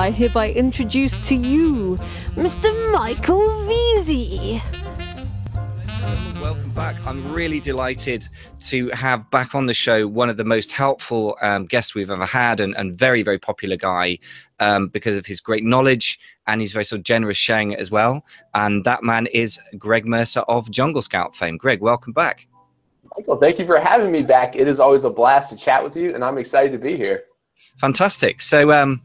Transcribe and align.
I 0.00 0.10
hereby 0.10 0.52
introduce 0.52 1.28
to 1.28 1.34
you 1.34 1.98
Mr. 2.30 2.72
Michael 2.90 3.42
Veazey. 3.68 4.62
Welcome 6.40 6.70
back. 6.70 6.96
I'm 7.06 7.30
really 7.34 7.60
delighted 7.60 8.26
to 8.62 8.88
have 8.94 9.30
back 9.30 9.54
on 9.54 9.66
the 9.66 9.74
show 9.74 10.08
one 10.08 10.30
of 10.30 10.38
the 10.38 10.44
most 10.44 10.72
helpful 10.72 11.36
um, 11.42 11.66
guests 11.66 11.94
we've 11.94 12.10
ever 12.10 12.24
had 12.24 12.60
and, 12.60 12.74
and 12.78 12.98
very, 12.98 13.22
very 13.22 13.38
popular 13.38 13.76
guy 13.76 14.18
um, 14.58 14.88
because 14.88 15.18
of 15.18 15.26
his 15.26 15.38
great 15.38 15.64
knowledge 15.64 16.18
and 16.46 16.62
he's 16.62 16.72
very 16.72 16.86
sort 16.86 17.00
of 17.00 17.04
generous 17.04 17.36
sharing 17.36 17.72
it 17.72 17.78
as 17.78 17.90
well. 17.90 18.24
And 18.54 18.82
that 18.86 19.02
man 19.02 19.26
is 19.26 19.60
Greg 19.76 20.06
Mercer 20.06 20.40
of 20.48 20.70
Jungle 20.70 21.02
Scout 21.02 21.36
fame. 21.36 21.58
Greg, 21.58 21.82
welcome 21.82 22.14
back. 22.14 22.46
Michael, 23.18 23.36
thank 23.36 23.58
you 23.58 23.66
for 23.66 23.78
having 23.78 24.10
me 24.10 24.22
back. 24.22 24.56
It 24.56 24.66
is 24.66 24.80
always 24.80 25.04
a 25.04 25.10
blast 25.10 25.50
to 25.50 25.58
chat 25.58 25.84
with 25.84 25.94
you, 25.94 26.14
and 26.14 26.24
I'm 26.24 26.38
excited 26.38 26.72
to 26.72 26.78
be 26.78 26.96
here. 26.96 27.24
Fantastic. 27.80 28.40
So, 28.40 28.72
um, 28.72 29.02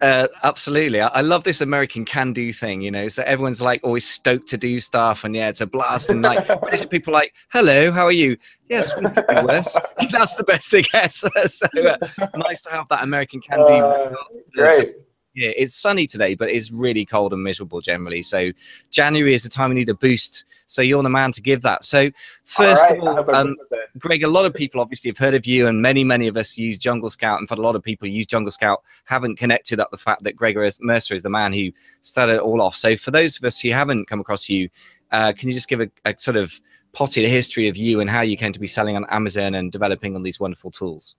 uh, 0.00 0.28
absolutely. 0.44 1.00
I, 1.00 1.08
I, 1.08 1.20
love 1.22 1.42
this 1.44 1.60
American 1.60 2.04
can 2.04 2.32
do 2.32 2.52
thing, 2.52 2.80
you 2.80 2.90
know. 2.90 3.08
So 3.08 3.22
everyone's 3.24 3.60
like 3.60 3.80
always 3.82 4.06
stoked 4.06 4.48
to 4.50 4.56
do 4.56 4.78
stuff, 4.78 5.24
and 5.24 5.34
yeah, 5.34 5.48
it's 5.48 5.60
a 5.60 5.66
blast. 5.66 6.10
And 6.10 6.22
like, 6.22 6.46
people 6.90 7.12
like, 7.12 7.34
hello, 7.50 7.90
how 7.90 8.04
are 8.04 8.12
you? 8.12 8.36
Yes, 8.68 8.96
we 8.96 9.08
could 9.08 9.26
be 9.26 9.34
worse. 9.34 9.76
That's 10.10 10.36
the 10.36 10.44
best 10.44 10.72
I 10.74 10.82
guess. 10.82 11.16
so 11.46 11.66
uh, 11.76 11.96
nice 12.36 12.62
to 12.62 12.70
have 12.70 12.88
that 12.88 13.02
American 13.02 13.40
can 13.40 13.58
do. 13.58 13.72
Uh, 13.72 14.14
great. 14.52 14.94
Yeah, 15.38 15.52
it's 15.56 15.76
sunny 15.76 16.08
today, 16.08 16.34
but 16.34 16.50
it's 16.50 16.72
really 16.72 17.04
cold 17.04 17.32
and 17.32 17.44
miserable 17.44 17.80
generally. 17.80 18.24
So 18.24 18.50
January 18.90 19.34
is 19.34 19.44
the 19.44 19.48
time 19.48 19.70
we 19.70 19.76
need 19.76 19.88
a 19.88 19.94
boost. 19.94 20.46
So 20.66 20.82
you're 20.82 21.00
the 21.04 21.10
man 21.10 21.30
to 21.30 21.40
give 21.40 21.62
that. 21.62 21.84
So 21.84 22.10
first 22.42 22.90
right, 22.90 22.98
of 22.98 23.28
all, 23.28 23.36
um, 23.36 23.56
Greg, 24.00 24.24
a 24.24 24.28
lot 24.28 24.46
of 24.46 24.52
people 24.52 24.80
obviously 24.80 25.10
have 25.10 25.16
heard 25.16 25.34
of 25.34 25.46
you, 25.46 25.68
and 25.68 25.80
many, 25.80 26.02
many 26.02 26.26
of 26.26 26.36
us 26.36 26.58
use 26.58 26.76
Jungle 26.76 27.08
Scout. 27.08 27.40
In 27.40 27.46
fact, 27.46 27.60
a 27.60 27.62
lot 27.62 27.76
of 27.76 27.84
people 27.84 28.08
use 28.08 28.26
Jungle 28.26 28.50
Scout 28.50 28.82
haven't 29.04 29.36
connected 29.36 29.78
up 29.78 29.92
the 29.92 29.96
fact 29.96 30.24
that 30.24 30.34
Greg 30.34 30.58
Mercer 30.80 31.14
is 31.14 31.22
the 31.22 31.30
man 31.30 31.52
who 31.52 31.70
started 32.02 32.34
it 32.34 32.40
all 32.40 32.60
off. 32.60 32.74
So 32.74 32.96
for 32.96 33.12
those 33.12 33.38
of 33.38 33.44
us 33.44 33.60
who 33.60 33.70
haven't 33.70 34.06
come 34.06 34.18
across 34.18 34.48
you, 34.48 34.68
uh, 35.12 35.32
can 35.38 35.46
you 35.46 35.54
just 35.54 35.68
give 35.68 35.80
a, 35.80 35.88
a 36.04 36.16
sort 36.18 36.36
of 36.36 36.60
potted 36.92 37.28
history 37.28 37.68
of 37.68 37.76
you 37.76 38.00
and 38.00 38.10
how 38.10 38.22
you 38.22 38.36
came 38.36 38.52
to 38.52 38.58
be 38.58 38.66
selling 38.66 38.96
on 38.96 39.06
Amazon 39.10 39.54
and 39.54 39.70
developing 39.70 40.16
on 40.16 40.24
these 40.24 40.40
wonderful 40.40 40.72
tools? 40.72 41.14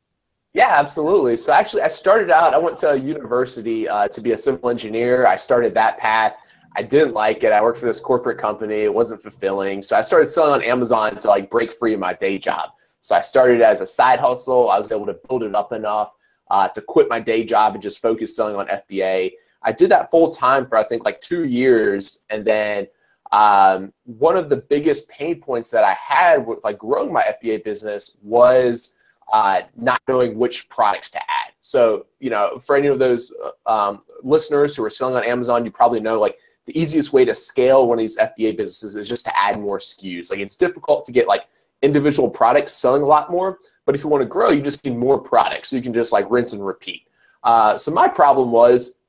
Yeah, 0.53 0.69
absolutely. 0.69 1.35
So 1.35 1.53
actually, 1.53 1.83
I 1.83 1.87
started 1.87 2.31
out, 2.31 2.53
I 2.53 2.57
went 2.57 2.77
to 2.79 2.99
university 2.99 3.87
uh, 3.87 4.07
to 4.07 4.21
be 4.21 4.31
a 4.31 4.37
civil 4.37 4.69
engineer. 4.69 5.27
I 5.27 5.35
started 5.35 5.73
that 5.73 5.99
path. 5.99 6.37
I 6.75 6.81
didn't 6.81 7.13
like 7.13 7.43
it. 7.43 7.51
I 7.51 7.61
worked 7.61 7.77
for 7.77 7.85
this 7.85 7.99
corporate 7.99 8.37
company. 8.37 8.77
It 8.77 8.93
wasn't 8.93 9.21
fulfilling. 9.21 9.81
So 9.81 9.95
I 9.95 10.01
started 10.01 10.29
selling 10.29 10.53
on 10.53 10.63
Amazon 10.63 11.17
to 11.19 11.27
like 11.27 11.51
break 11.51 11.71
free 11.71 11.93
of 11.93 11.99
my 11.99 12.13
day 12.13 12.37
job. 12.39 12.71
So 13.01 13.15
I 13.15 13.21
started 13.21 13.61
as 13.61 13.81
a 13.81 13.85
side 13.85 14.19
hustle. 14.19 14.69
I 14.69 14.77
was 14.77 14.91
able 14.91 15.05
to 15.05 15.17
build 15.27 15.43
it 15.43 15.53
up 15.53 15.71
enough 15.71 16.13
uh, 16.49 16.67
to 16.69 16.81
quit 16.81 17.09
my 17.09 17.19
day 17.19 17.43
job 17.43 17.73
and 17.73 17.81
just 17.81 18.01
focus 18.01 18.35
selling 18.35 18.55
on 18.55 18.67
FBA. 18.67 19.33
I 19.61 19.71
did 19.71 19.91
that 19.91 20.09
full 20.09 20.31
time 20.31 20.65
for 20.67 20.77
I 20.77 20.83
think 20.83 21.05
like 21.05 21.21
two 21.21 21.45
years, 21.45 22.25
and 22.29 22.45
then 22.45 22.87
um, 23.31 23.93
one 24.05 24.37
of 24.37 24.49
the 24.49 24.57
biggest 24.57 25.09
pain 25.09 25.39
points 25.41 25.69
that 25.71 25.83
I 25.83 25.93
had 25.93 26.45
with 26.45 26.63
like 26.63 26.77
growing 26.77 27.11
my 27.13 27.23
FBA 27.43 27.63
business 27.63 28.17
was 28.23 28.95
uh, 29.31 29.61
not 29.75 30.01
knowing 30.07 30.37
which 30.37 30.69
products 30.69 31.09
to 31.11 31.19
add. 31.19 31.53
So, 31.61 32.07
you 32.19 32.29
know, 32.29 32.59
for 32.59 32.75
any 32.75 32.87
of 32.87 32.99
those 32.99 33.33
uh, 33.65 33.71
um, 33.71 33.99
listeners 34.23 34.75
who 34.75 34.83
are 34.83 34.89
selling 34.89 35.15
on 35.15 35.23
Amazon, 35.23 35.65
you 35.65 35.71
probably 35.71 35.99
know 35.99 36.19
like 36.19 36.37
the 36.65 36.79
easiest 36.79 37.13
way 37.13 37.25
to 37.25 37.35
scale 37.35 37.87
one 37.87 37.97
of 37.97 38.03
these 38.03 38.17
FBA 38.17 38.57
businesses 38.57 38.95
is 38.95 39.09
just 39.09 39.25
to 39.25 39.39
add 39.39 39.59
more 39.59 39.79
SKUs. 39.79 40.31
Like 40.31 40.39
it's 40.39 40.55
difficult 40.55 41.05
to 41.05 41.11
get 41.11 41.27
like 41.27 41.45
individual 41.81 42.29
products 42.29 42.73
selling 42.73 43.01
a 43.01 43.05
lot 43.05 43.31
more, 43.31 43.59
but 43.85 43.95
if 43.95 44.03
you 44.03 44.09
want 44.09 44.21
to 44.21 44.27
grow, 44.27 44.51
you 44.51 44.61
just 44.61 44.83
need 44.83 44.97
more 44.97 45.19
products. 45.19 45.69
So 45.69 45.75
you 45.75 45.81
can 45.81 45.93
just 45.93 46.13
like 46.13 46.29
rinse 46.29 46.53
and 46.53 46.65
repeat. 46.65 47.07
Uh, 47.43 47.77
so 47.77 47.91
my 47.91 48.07
problem 48.07 48.51
was 48.51 48.99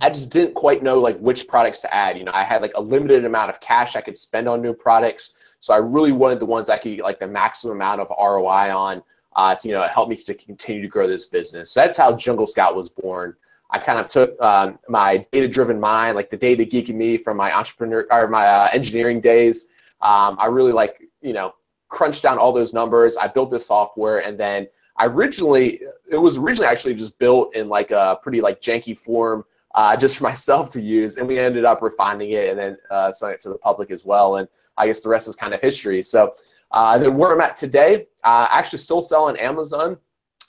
I 0.00 0.10
just 0.10 0.32
didn't 0.32 0.54
quite 0.54 0.82
know 0.82 0.98
like 0.98 1.18
which 1.18 1.48
products 1.48 1.80
to 1.80 1.94
add. 1.94 2.18
You 2.18 2.24
know, 2.24 2.32
I 2.34 2.44
had 2.44 2.62
like 2.62 2.72
a 2.74 2.80
limited 2.80 3.24
amount 3.24 3.50
of 3.50 3.60
cash 3.60 3.96
I 3.96 4.00
could 4.00 4.18
spend 4.18 4.48
on 4.48 4.60
new 4.60 4.74
products. 4.74 5.36
So 5.60 5.72
I 5.74 5.78
really 5.78 6.12
wanted 6.12 6.40
the 6.40 6.46
ones 6.46 6.68
I 6.68 6.76
could 6.76 6.96
get 6.96 7.04
like 7.04 7.18
the 7.18 7.26
maximum 7.26 7.76
amount 7.76 8.00
of 8.00 8.08
ROI 8.10 8.76
on 8.76 9.02
uh, 9.36 9.54
to 9.54 9.68
you 9.68 9.74
know 9.74 9.86
help 9.86 10.08
me 10.08 10.16
to 10.16 10.34
continue 10.34 10.82
to 10.82 10.88
grow 10.88 11.06
this 11.06 11.26
business. 11.26 11.70
So 11.70 11.80
that's 11.80 11.96
how 11.96 12.16
Jungle 12.16 12.46
Scout 12.46 12.74
was 12.74 12.90
born. 12.90 13.36
I 13.70 13.78
kind 13.78 13.98
of 13.98 14.08
took 14.08 14.40
um, 14.40 14.78
my 14.88 15.26
data-driven 15.32 15.78
mind, 15.78 16.16
like 16.16 16.30
the 16.30 16.36
data 16.36 16.64
geek 16.64 16.88
in 16.88 16.96
me 16.96 17.18
from 17.18 17.36
my 17.36 17.52
entrepreneur 17.52 18.06
or 18.10 18.28
my 18.28 18.46
uh, 18.46 18.68
engineering 18.72 19.20
days. 19.20 19.68
Um, 20.00 20.36
I 20.40 20.46
really 20.46 20.72
like 20.72 21.00
you 21.20 21.32
know 21.32 21.54
crunched 21.88 22.22
down 22.22 22.38
all 22.38 22.52
those 22.52 22.72
numbers. 22.72 23.16
I 23.16 23.28
built 23.28 23.50
this 23.50 23.66
software, 23.66 24.18
and 24.18 24.38
then 24.38 24.66
I 24.96 25.06
originally 25.06 25.80
it 26.10 26.16
was 26.16 26.38
originally 26.38 26.68
actually 26.68 26.94
just 26.94 27.18
built 27.18 27.54
in 27.54 27.68
like 27.68 27.90
a 27.90 28.18
pretty 28.22 28.40
like 28.40 28.60
janky 28.60 28.96
form. 28.96 29.44
Uh, 29.74 29.94
just 29.94 30.16
for 30.16 30.24
myself 30.32 30.70
to 30.72 30.80
use, 30.80 31.18
and 31.18 31.28
we 31.28 31.38
ended 31.38 31.66
up 31.66 31.82
refining 31.82 32.30
it 32.30 32.48
and 32.48 32.58
then 32.58 32.78
uh, 32.90 33.12
selling 33.12 33.34
it 33.34 33.40
to 33.42 33.50
the 33.50 33.58
public 33.58 33.90
as 33.90 34.06
well. 34.06 34.36
And 34.36 34.48
I 34.78 34.86
guess 34.86 35.00
the 35.00 35.10
rest 35.10 35.28
is 35.28 35.36
kind 35.36 35.52
of 35.52 35.60
history. 35.60 36.02
So 36.02 36.32
uh, 36.70 36.98
then 36.98 37.16
where 37.16 37.32
I'm 37.32 37.40
at 37.40 37.56
today, 37.56 38.06
uh, 38.26 38.48
actually 38.50 38.80
still 38.80 39.00
selling 39.00 39.36
on 39.36 39.40
Amazon. 39.40 39.96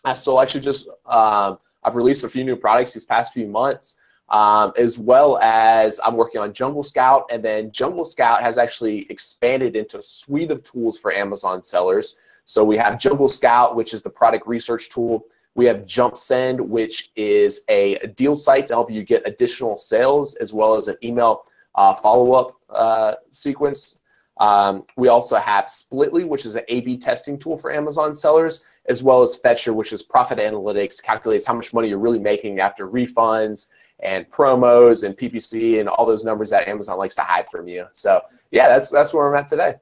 I 0.04 0.14
still 0.14 0.42
actually 0.42 0.62
just 0.62 0.90
um, 1.06 1.60
I've 1.84 1.96
released 1.96 2.24
a 2.24 2.30
few 2.30 2.44
new 2.44 2.56
products 2.56 2.94
these 2.94 3.06
past 3.06 3.32
few 3.32 3.48
months, 3.48 4.00
um, 4.30 4.74
as 4.78 4.98
well 4.98 5.38
as 5.38 6.02
I'm 6.06 6.16
working 6.16 6.42
on 6.42 6.52
Jungle 6.54 6.84
Scout, 6.84 7.26
and 7.32 7.44
then 7.44 7.72
Jungle 7.72 8.04
Scout 8.04 8.42
has 8.42 8.58
actually 8.58 9.06
expanded 9.12 9.76
into 9.76 10.00
a 10.00 10.02
suite 10.02 10.52
of 10.52 10.64
tools 10.64 10.98
for 10.98 11.14
Amazon 11.14 11.62
sellers. 11.62 12.18
So 12.46 12.64
we 12.64 12.78
have 12.78 12.98
Jungle 12.98 13.30
Scout, 13.30 13.76
which 13.76 13.94
is 13.94 14.02
the 14.02 14.10
product 14.10 14.48
research 14.48 14.90
tool. 14.90 15.26
We 15.54 15.66
have 15.66 15.78
JumpSend, 15.86 16.60
which 16.60 17.12
is 17.16 17.64
a 17.70 18.08
deal 18.16 18.36
site 18.36 18.68
to 18.68 18.74
help 18.74 18.90
you 18.92 19.04
get 19.04 19.28
additional 19.28 19.78
sales, 19.78 20.36
as 20.38 20.52
well 20.52 20.76
as 20.76 20.88
an 20.88 20.96
email 21.04 21.44
uh, 21.76 21.94
follow-up 21.94 22.56
uh, 22.70 23.14
sequence 23.30 24.02
um, 24.40 24.84
we 24.96 25.08
also 25.08 25.38
have 25.38 25.70
Splitly, 25.70 26.24
which 26.24 26.46
is 26.46 26.56
an 26.56 26.64
A-B 26.68 26.98
testing 26.98 27.38
tool 27.38 27.58
for 27.58 27.72
Amazon 27.72 28.14
sellers, 28.14 28.66
as 28.88 29.04
well 29.04 29.22
as 29.22 29.36
Fetcher, 29.36 29.74
which 29.74 29.92
is 29.92 30.04
profit 30.04 30.38
analytics, 30.38 31.02
calculates 31.02 31.46
how 31.46 31.54
much 31.54 31.74
money 31.74 31.90
you're 31.90 31.98
really 31.98 32.20
making 32.20 32.60
after 32.60 32.88
refunds 32.88 33.72
and 34.00 34.30
promos 34.30 35.04
and 35.04 35.18
PPC 35.18 35.80
and 35.80 35.90
all 35.90 36.06
those 36.06 36.24
numbers 36.24 36.50
that 36.52 36.68
Amazon 36.68 36.98
likes 36.98 37.16
to 37.16 37.22
hide 37.22 37.50
from 37.50 37.68
you. 37.68 37.86
So 37.94 38.22
yeah, 38.52 38.68
that's 38.68 38.92
that's 38.92 39.14
where 39.14 39.28
I'm 39.28 39.40
at 39.40 39.48
today. 39.48 39.76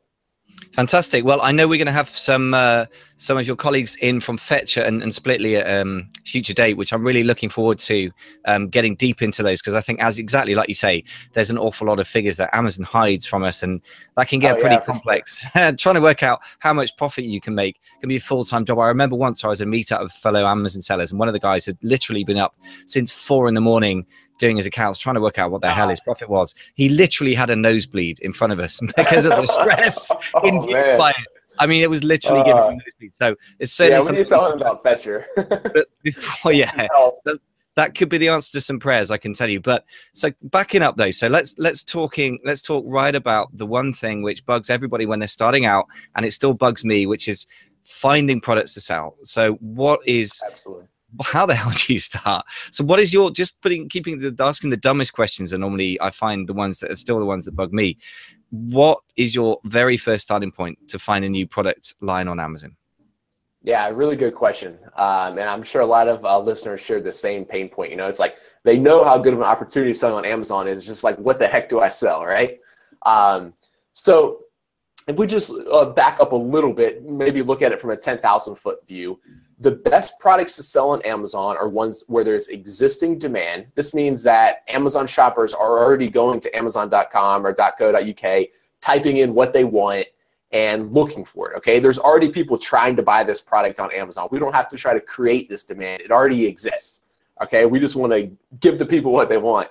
Fantastic. 0.76 1.24
Well, 1.24 1.42
I 1.42 1.54
know 1.54 1.70
we're 1.70 1.78
going 1.78 1.86
to 1.86 1.94
have 1.94 2.10
some 2.10 2.54
uh, 2.54 2.86
some 3.16 3.38
of 3.38 3.48
your 3.48 3.56
colleagues 3.56 3.96
in 4.02 4.20
from 4.20 4.38
Fetcher 4.38 4.82
and, 4.82 5.02
and 5.02 5.14
Splitly 5.14 5.56
at 5.56 5.82
um, 5.82 6.10
future 6.26 6.54
date, 6.54 6.76
which 6.76 6.92
I'm 6.92 7.02
really 7.02 7.24
looking 7.24 7.48
forward 7.48 7.80
to 7.80 8.12
um, 8.44 8.68
getting 8.68 8.96
deep 8.96 9.22
into 9.22 9.42
those 9.42 9.62
because 9.62 9.74
I 9.74 9.80
think, 9.80 10.02
as 10.02 10.20
exactly 10.20 10.54
like 10.54 10.68
you 10.68 10.76
say, 10.76 11.06
there's 11.32 11.50
an 11.50 11.58
awful 11.58 11.88
lot 11.88 12.02
of 12.02 12.10
figures 12.10 12.36
that 12.38 12.54
Amazon 12.54 12.84
hides 12.84 13.26
from 13.26 13.44
us, 13.44 13.64
and 13.64 13.82
that 14.18 14.28
can 14.28 14.40
get 14.40 14.58
oh, 14.58 14.60
pretty 14.60 14.76
yeah, 14.76 14.82
complex. 14.82 15.46
Trying 15.54 15.96
to 15.96 16.02
work 16.02 16.24
out 16.24 16.42
how 16.60 16.74
much 16.74 16.98
profit 16.98 17.24
you 17.24 17.40
can 17.40 17.56
make 17.56 17.80
can 18.02 18.10
be 18.10 18.18
a 18.18 18.20
full 18.20 18.44
time 18.44 18.66
job. 18.66 18.78
I 18.80 18.90
remember 18.90 19.16
once 19.16 19.46
I 19.46 19.48
was 19.48 19.62
a 19.62 19.66
meetup 19.66 20.02
of 20.02 20.12
fellow 20.12 20.46
Amazon 20.46 20.82
sellers, 20.82 21.10
and 21.10 21.20
one 21.20 21.30
of 21.30 21.34
the 21.34 21.40
guys 21.40 21.66
had 21.66 21.78
literally 21.84 22.26
been 22.26 22.38
up 22.38 22.54
since 22.86 23.14
four 23.14 23.48
in 23.48 23.54
the 23.54 23.62
morning 23.62 24.06
doing 24.38 24.58
his 24.58 24.66
accounts, 24.66 25.00
trying 25.00 25.16
to 25.16 25.22
work 25.22 25.40
out 25.40 25.52
what 25.52 25.62
the 25.62 25.72
hell 25.72 25.90
his 25.90 26.00
profit 26.00 26.30
was. 26.30 26.54
He 26.76 26.90
literally 26.90 27.34
had 27.34 27.50
a 27.50 27.56
nosebleed 27.56 28.20
in 28.20 28.34
front 28.34 28.54
of 28.54 28.60
us 28.60 28.80
because 28.98 29.26
of 29.26 29.32
the 29.32 29.48
stress 29.48 30.12
oh, 30.34 30.48
induced 30.48 30.88
man. 30.88 30.98
by 30.98 31.12
it. 31.12 31.28
I 31.58 31.68
mean, 31.68 31.82
it 31.82 31.90
was 31.90 32.04
literally 32.04 32.42
uh, 32.42 32.44
giving 32.44 32.64
him 32.64 32.80
nosebleed. 32.86 33.16
So 33.16 33.36
it's 33.60 33.72
certainly 33.72 34.14
yeah. 34.14 34.20
You 34.20 34.26
telling 34.26 34.62
about 34.62 34.84
Fetcher? 34.84 35.26
but 35.36 35.88
before, 36.04 36.52
yeah, 36.52 36.88
so 37.26 37.38
that 37.76 37.96
could 37.96 38.10
be 38.10 38.18
the 38.18 38.30
answer 38.30 38.52
to 38.54 38.62
some 38.62 38.80
prayers, 38.80 39.12
I 39.12 39.18
can 39.18 39.34
tell 39.34 39.50
you. 39.50 39.62
But 39.62 39.86
so 40.14 40.32
backing 40.44 40.82
up 40.82 40.98
though, 40.98 41.12
so 41.12 41.28
let's 41.28 41.56
let's 41.58 41.84
talking 41.84 42.40
let's 42.44 42.62
talk 42.62 42.84
right 42.88 43.16
about 43.16 43.56
the 43.58 43.66
one 43.66 43.94
thing 43.94 44.22
which 44.22 44.46
bugs 44.46 44.70
everybody 44.70 45.06
when 45.06 45.20
they're 45.20 45.28
starting 45.28 45.66
out, 45.66 45.86
and 46.16 46.26
it 46.26 46.32
still 46.32 46.54
bugs 46.54 46.84
me, 46.84 47.06
which 47.06 47.28
is 47.30 47.46
finding 47.86 48.42
products 48.42 48.74
to 48.74 48.82
sell. 48.82 49.16
So 49.24 49.54
what 49.56 50.00
is 50.06 50.42
absolutely 50.46 50.88
how 51.24 51.46
the 51.46 51.56
hell 51.62 51.72
do 51.76 51.94
you 51.94 52.00
start? 52.00 52.46
So 52.72 52.84
what 52.84 53.00
is 53.00 53.14
your 53.14 53.32
just 53.32 53.62
putting 53.62 53.90
keeping 53.90 54.20
the 54.20 54.36
asking 54.40 54.70
the 54.70 54.78
dumbest 54.78 55.14
questions 55.14 55.54
and 55.54 55.62
normally 55.62 56.00
I 56.02 56.12
find 56.12 56.48
the 56.48 56.54
ones 56.54 56.80
that 56.80 56.92
are 56.92 56.96
still 56.96 57.20
the 57.20 57.26
ones 57.26 57.46
that 57.46 57.56
bug 57.56 57.74
me. 57.74 57.98
What 58.52 59.00
is 59.16 59.36
your 59.36 59.60
very 59.66 59.98
first 59.98 60.24
starting 60.24 60.52
point 60.52 60.78
to 60.90 61.00
find 61.00 61.26
a 61.26 61.30
new 61.30 61.48
product 61.48 61.96
line 62.02 62.28
on 62.28 62.40
Amazon? 62.40 62.78
Yeah, 63.66 63.90
really 63.90 64.16
good 64.16 64.36
question. 64.36 64.78
Um, 64.96 65.40
and 65.40 65.50
I'm 65.50 65.64
sure 65.64 65.82
a 65.82 65.86
lot 65.88 66.08
of 66.08 66.24
uh, 66.24 66.40
listeners 66.40 66.82
share 66.82 67.02
the 67.02 67.12
same 67.12 67.46
pain 67.46 67.68
point. 67.68 67.90
You 67.90 67.98
know, 67.98 68.08
it's 68.08 68.20
like 68.20 68.38
they 68.64 68.78
know 68.78 69.04
how 69.04 69.18
good 69.18 69.34
of 69.34 69.40
an 69.40 69.46
opportunity 69.46 69.92
selling 69.92 70.18
on 70.18 70.26
Amazon 70.26 70.68
is. 70.68 70.78
It's 70.78 70.88
Just 70.88 71.04
like, 71.04 71.18
what 71.18 71.40
the 71.40 71.48
heck 71.48 71.68
do 71.68 71.80
I 71.80 71.88
sell, 71.88 72.24
right? 72.24 72.60
Um, 73.08 73.54
so 73.94 74.38
if 75.08 75.18
we 75.18 75.26
just 75.26 75.52
uh, 75.72 75.86
back 75.86 76.20
up 76.20 76.32
a 76.32 76.36
little 76.36 76.74
bit, 76.74 77.04
maybe 77.06 77.42
look 77.42 77.64
at 77.64 77.72
it 77.72 77.82
from 77.82 77.90
a 77.90 77.98
10,000 77.98 78.56
foot 78.56 78.88
view, 78.88 79.20
the 79.60 79.72
best 79.72 80.20
products 80.20 80.56
to 80.58 80.64
sell 80.64 80.90
on 80.90 81.02
Amazon 81.04 81.56
are 81.58 81.70
ones 81.70 82.04
where 82.08 82.24
there's 82.24 82.50
existing 82.50 83.18
demand. 83.18 83.68
This 83.76 83.94
means 83.94 84.22
that 84.24 84.64
Amazon 84.68 85.08
shoppers 85.08 85.54
are 85.54 85.80
already 85.80 86.10
going 86.10 86.40
to 86.42 86.56
Amazon.com 86.56 87.46
or 87.46 87.54
.co.uk, 87.54 88.46
typing 88.82 89.18
in 89.18 89.34
what 89.34 89.54
they 89.54 89.64
want 89.64 90.08
and 90.52 90.94
looking 90.94 91.24
for 91.24 91.52
it. 91.52 91.58
Okay, 91.58 91.80
there's 91.80 92.00
already 92.00 92.30
people 92.30 92.58
trying 92.58 92.96
to 92.96 93.04
buy 93.04 93.24
this 93.24 93.42
product 93.42 93.80
on 93.80 93.94
Amazon. 93.94 94.28
We 94.32 94.40
don't 94.40 94.54
have 94.54 94.68
to 94.70 94.78
try 94.78 94.94
to 94.94 95.00
create 95.00 95.50
this 95.50 95.66
demand; 95.66 96.02
it 96.02 96.12
already 96.12 96.46
exists. 96.46 97.08
Okay, 97.42 97.66
we 97.66 97.80
just 97.80 97.96
want 97.96 98.14
to 98.14 98.32
give 98.60 98.78
the 98.78 98.86
people 98.86 99.12
what 99.12 99.30
they 99.30 99.38
want. 99.38 99.70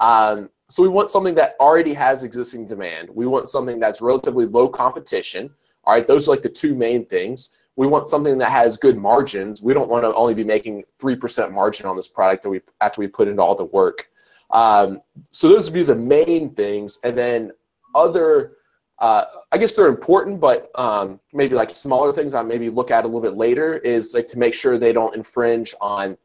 Um, 0.00 0.50
so 0.68 0.82
we 0.82 0.88
want 0.88 1.10
something 1.10 1.34
that 1.34 1.54
already 1.60 1.92
has 1.94 2.24
existing 2.24 2.66
demand. 2.66 3.10
We 3.10 3.26
want 3.26 3.50
something 3.50 3.78
that's 3.78 4.00
relatively 4.00 4.46
low 4.46 4.68
competition. 4.68 5.50
All 5.84 5.92
right, 5.94 6.06
those 6.06 6.28
are 6.28 6.30
like 6.30 6.42
the 6.42 6.48
two 6.48 6.74
main 6.74 7.04
things. 7.06 7.56
We 7.76 7.86
want 7.86 8.08
something 8.08 8.38
that 8.38 8.50
has 8.50 8.76
good 8.76 8.98
margins. 8.98 9.62
We 9.62 9.72
don't 9.72 9.88
want 9.88 10.04
to 10.04 10.14
only 10.14 10.34
be 10.34 10.44
making 10.44 10.84
3% 11.00 11.52
margin 11.52 11.86
on 11.86 11.96
this 11.96 12.08
product 12.08 12.42
that 12.42 12.50
we, 12.50 12.60
after 12.80 13.00
we 13.00 13.08
put 13.08 13.28
into 13.28 13.42
all 13.42 13.54
the 13.54 13.64
work. 13.64 14.08
Um, 14.50 15.00
so 15.30 15.48
those 15.48 15.70
would 15.70 15.74
be 15.74 15.82
the 15.82 15.96
main 15.96 16.54
things. 16.54 17.00
And 17.02 17.16
then 17.16 17.52
other, 17.94 18.52
uh, 18.98 19.24
I 19.50 19.58
guess 19.58 19.72
they're 19.72 19.88
important, 19.88 20.38
but 20.38 20.70
um, 20.74 21.18
maybe 21.32 21.54
like 21.54 21.70
smaller 21.70 22.12
things 22.12 22.34
I 22.34 22.42
maybe 22.42 22.68
look 22.68 22.90
at 22.90 23.04
a 23.04 23.06
little 23.06 23.22
bit 23.22 23.36
later 23.36 23.78
is 23.78 24.14
like 24.14 24.28
to 24.28 24.38
make 24.38 24.54
sure 24.54 24.78
they 24.78 24.92
don't 24.92 25.16
infringe 25.16 25.74
on 25.80 26.16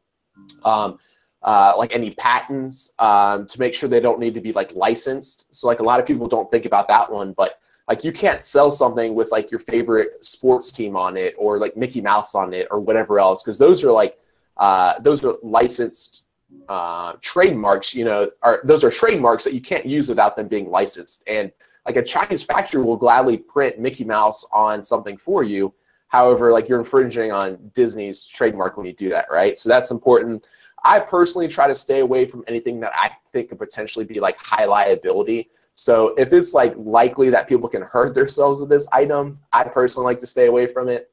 um, 0.64 0.98
uh, 1.42 1.72
like 1.76 1.94
any 1.94 2.10
patents, 2.12 2.94
um, 2.98 3.46
to 3.46 3.58
make 3.58 3.74
sure 3.74 3.88
they 3.88 4.00
don't 4.00 4.20
need 4.20 4.34
to 4.34 4.40
be 4.40 4.52
like 4.52 4.74
licensed. 4.74 5.54
So 5.54 5.66
like 5.66 5.80
a 5.80 5.84
lot 5.84 5.98
of 6.00 6.06
people 6.06 6.26
don't 6.26 6.50
think 6.50 6.66
about 6.66 6.88
that 6.88 7.10
one, 7.10 7.32
but 7.32 7.58
like 7.88 8.04
you 8.04 8.12
can't 8.12 8.42
sell 8.42 8.70
something 8.70 9.14
with 9.14 9.32
like 9.32 9.50
your 9.50 9.60
favorite 9.60 10.24
sports 10.24 10.70
team 10.70 10.94
on 10.94 11.16
it 11.16 11.34
or 11.38 11.58
like 11.58 11.76
Mickey 11.76 12.02
Mouse 12.02 12.34
on 12.34 12.52
it 12.52 12.68
or 12.70 12.80
whatever 12.80 13.18
else 13.18 13.42
because 13.42 13.58
those 13.58 13.82
are 13.82 13.90
like 13.90 14.18
uh, 14.58 14.98
those 15.00 15.24
are 15.24 15.34
licensed 15.42 16.26
uh, 16.68 17.14
trademarks. 17.20 17.94
You 17.94 18.04
know, 18.04 18.30
are 18.42 18.60
those 18.64 18.84
are 18.84 18.90
trademarks 18.90 19.44
that 19.44 19.54
you 19.54 19.60
can't 19.60 19.86
use 19.86 20.08
without 20.08 20.36
them 20.36 20.48
being 20.48 20.70
licensed. 20.70 21.24
And 21.26 21.50
like 21.86 21.96
a 21.96 22.02
Chinese 22.02 22.42
factory 22.42 22.82
will 22.82 22.96
gladly 22.96 23.38
print 23.38 23.78
Mickey 23.78 24.04
Mouse 24.04 24.46
on 24.52 24.84
something 24.84 25.16
for 25.16 25.42
you. 25.42 25.72
However, 26.08 26.52
like 26.52 26.68
you're 26.68 26.78
infringing 26.78 27.32
on 27.32 27.70
Disney's 27.74 28.26
trademark 28.26 28.76
when 28.76 28.86
you 28.86 28.92
do 28.92 29.08
that, 29.10 29.26
right? 29.30 29.58
So 29.58 29.68
that's 29.68 29.90
important. 29.90 30.46
I 30.84 31.00
personally 31.00 31.48
try 31.48 31.66
to 31.66 31.74
stay 31.74 32.00
away 32.00 32.26
from 32.26 32.44
anything 32.46 32.80
that 32.80 32.92
I 32.94 33.10
think 33.32 33.48
could 33.48 33.58
potentially 33.58 34.04
be 34.04 34.20
like 34.20 34.36
high 34.38 34.64
liability. 34.64 35.50
So 35.78 36.08
if 36.18 36.32
it's 36.32 36.54
like 36.54 36.74
likely 36.76 37.30
that 37.30 37.46
people 37.46 37.68
can 37.68 37.82
hurt 37.82 38.12
themselves 38.12 38.60
with 38.60 38.68
this 38.68 38.88
item, 38.92 39.38
I 39.52 39.62
personally 39.62 40.06
like 40.06 40.18
to 40.18 40.26
stay 40.26 40.46
away 40.46 40.66
from 40.66 40.88
it. 40.88 41.12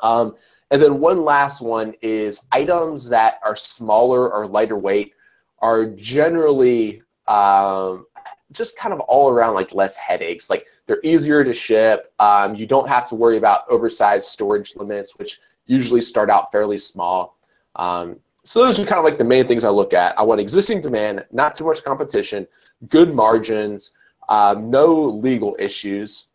Um, 0.00 0.34
and 0.72 0.82
then 0.82 0.98
one 0.98 1.24
last 1.24 1.60
one 1.60 1.94
is 2.02 2.48
items 2.50 3.08
that 3.10 3.38
are 3.44 3.54
smaller 3.54 4.28
or 4.34 4.48
lighter 4.48 4.76
weight 4.76 5.14
are 5.60 5.86
generally 5.86 7.00
um, 7.28 8.06
just 8.50 8.76
kind 8.76 8.92
of 8.92 8.98
all 8.98 9.30
around 9.30 9.54
like 9.54 9.72
less 9.72 9.96
headaches. 9.96 10.50
Like 10.50 10.66
they're 10.86 11.00
easier 11.04 11.44
to 11.44 11.52
ship. 11.52 12.12
Um, 12.18 12.56
you 12.56 12.66
don't 12.66 12.88
have 12.88 13.06
to 13.06 13.14
worry 13.14 13.36
about 13.36 13.68
oversized 13.70 14.26
storage 14.26 14.74
limits, 14.74 15.16
which 15.16 15.38
usually 15.66 16.02
start 16.02 16.28
out 16.28 16.50
fairly 16.50 16.78
small. 16.78 17.38
Um, 17.76 18.18
so 18.44 18.64
those 18.64 18.78
are 18.78 18.84
kind 18.84 18.98
of 18.98 19.04
like 19.04 19.18
the 19.18 19.24
main 19.24 19.46
things 19.46 19.64
I 19.64 19.70
look 19.70 19.92
at. 19.92 20.18
I 20.18 20.22
want 20.22 20.40
existing 20.40 20.80
demand, 20.80 21.24
not 21.30 21.54
too 21.54 21.64
much 21.64 21.84
competition, 21.84 22.46
good 22.88 23.14
margins, 23.14 23.96
um, 24.28 24.70
no 24.70 24.92
legal 24.94 25.56
issues, 25.58 26.28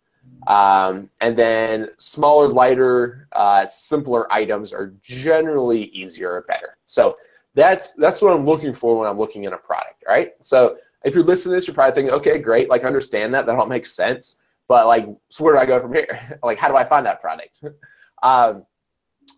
um, 0.47 1.09
and 1.19 1.35
then 1.35 1.89
smaller, 1.97 2.47
lighter, 2.47 3.27
uh, 3.33 3.65
simpler 3.67 4.31
items 4.31 4.71
are 4.71 4.93
generally 5.01 5.85
easier 5.85 6.31
or 6.31 6.41
better. 6.43 6.77
So 6.85 7.17
that's 7.53 7.93
that's 7.93 8.21
what 8.21 8.33
I'm 8.33 8.45
looking 8.45 8.71
for 8.71 8.97
when 8.97 9.07
I'm 9.07 9.17
looking 9.17 9.45
at 9.45 9.53
a 9.53 9.57
product, 9.57 10.03
right? 10.07 10.33
So 10.41 10.77
if 11.03 11.15
you're 11.15 11.23
listening 11.23 11.53
to 11.53 11.55
this, 11.57 11.67
you're 11.67 11.73
probably 11.73 11.95
thinking, 11.95 12.13
okay, 12.13 12.39
great, 12.39 12.69
like 12.69 12.83
understand 12.85 13.33
that, 13.33 13.45
that 13.45 13.55
all 13.55 13.65
makes 13.65 13.91
sense, 13.91 14.39
but 14.67 14.87
like, 14.87 15.07
so 15.29 15.43
where 15.43 15.53
do 15.53 15.59
I 15.59 15.65
go 15.65 15.79
from 15.79 15.93
here? 15.93 16.39
like, 16.43 16.57
how 16.57 16.67
do 16.67 16.75
I 16.75 16.83
find 16.83 17.05
that 17.05 17.19
product? 17.19 17.63
um, 18.23 18.65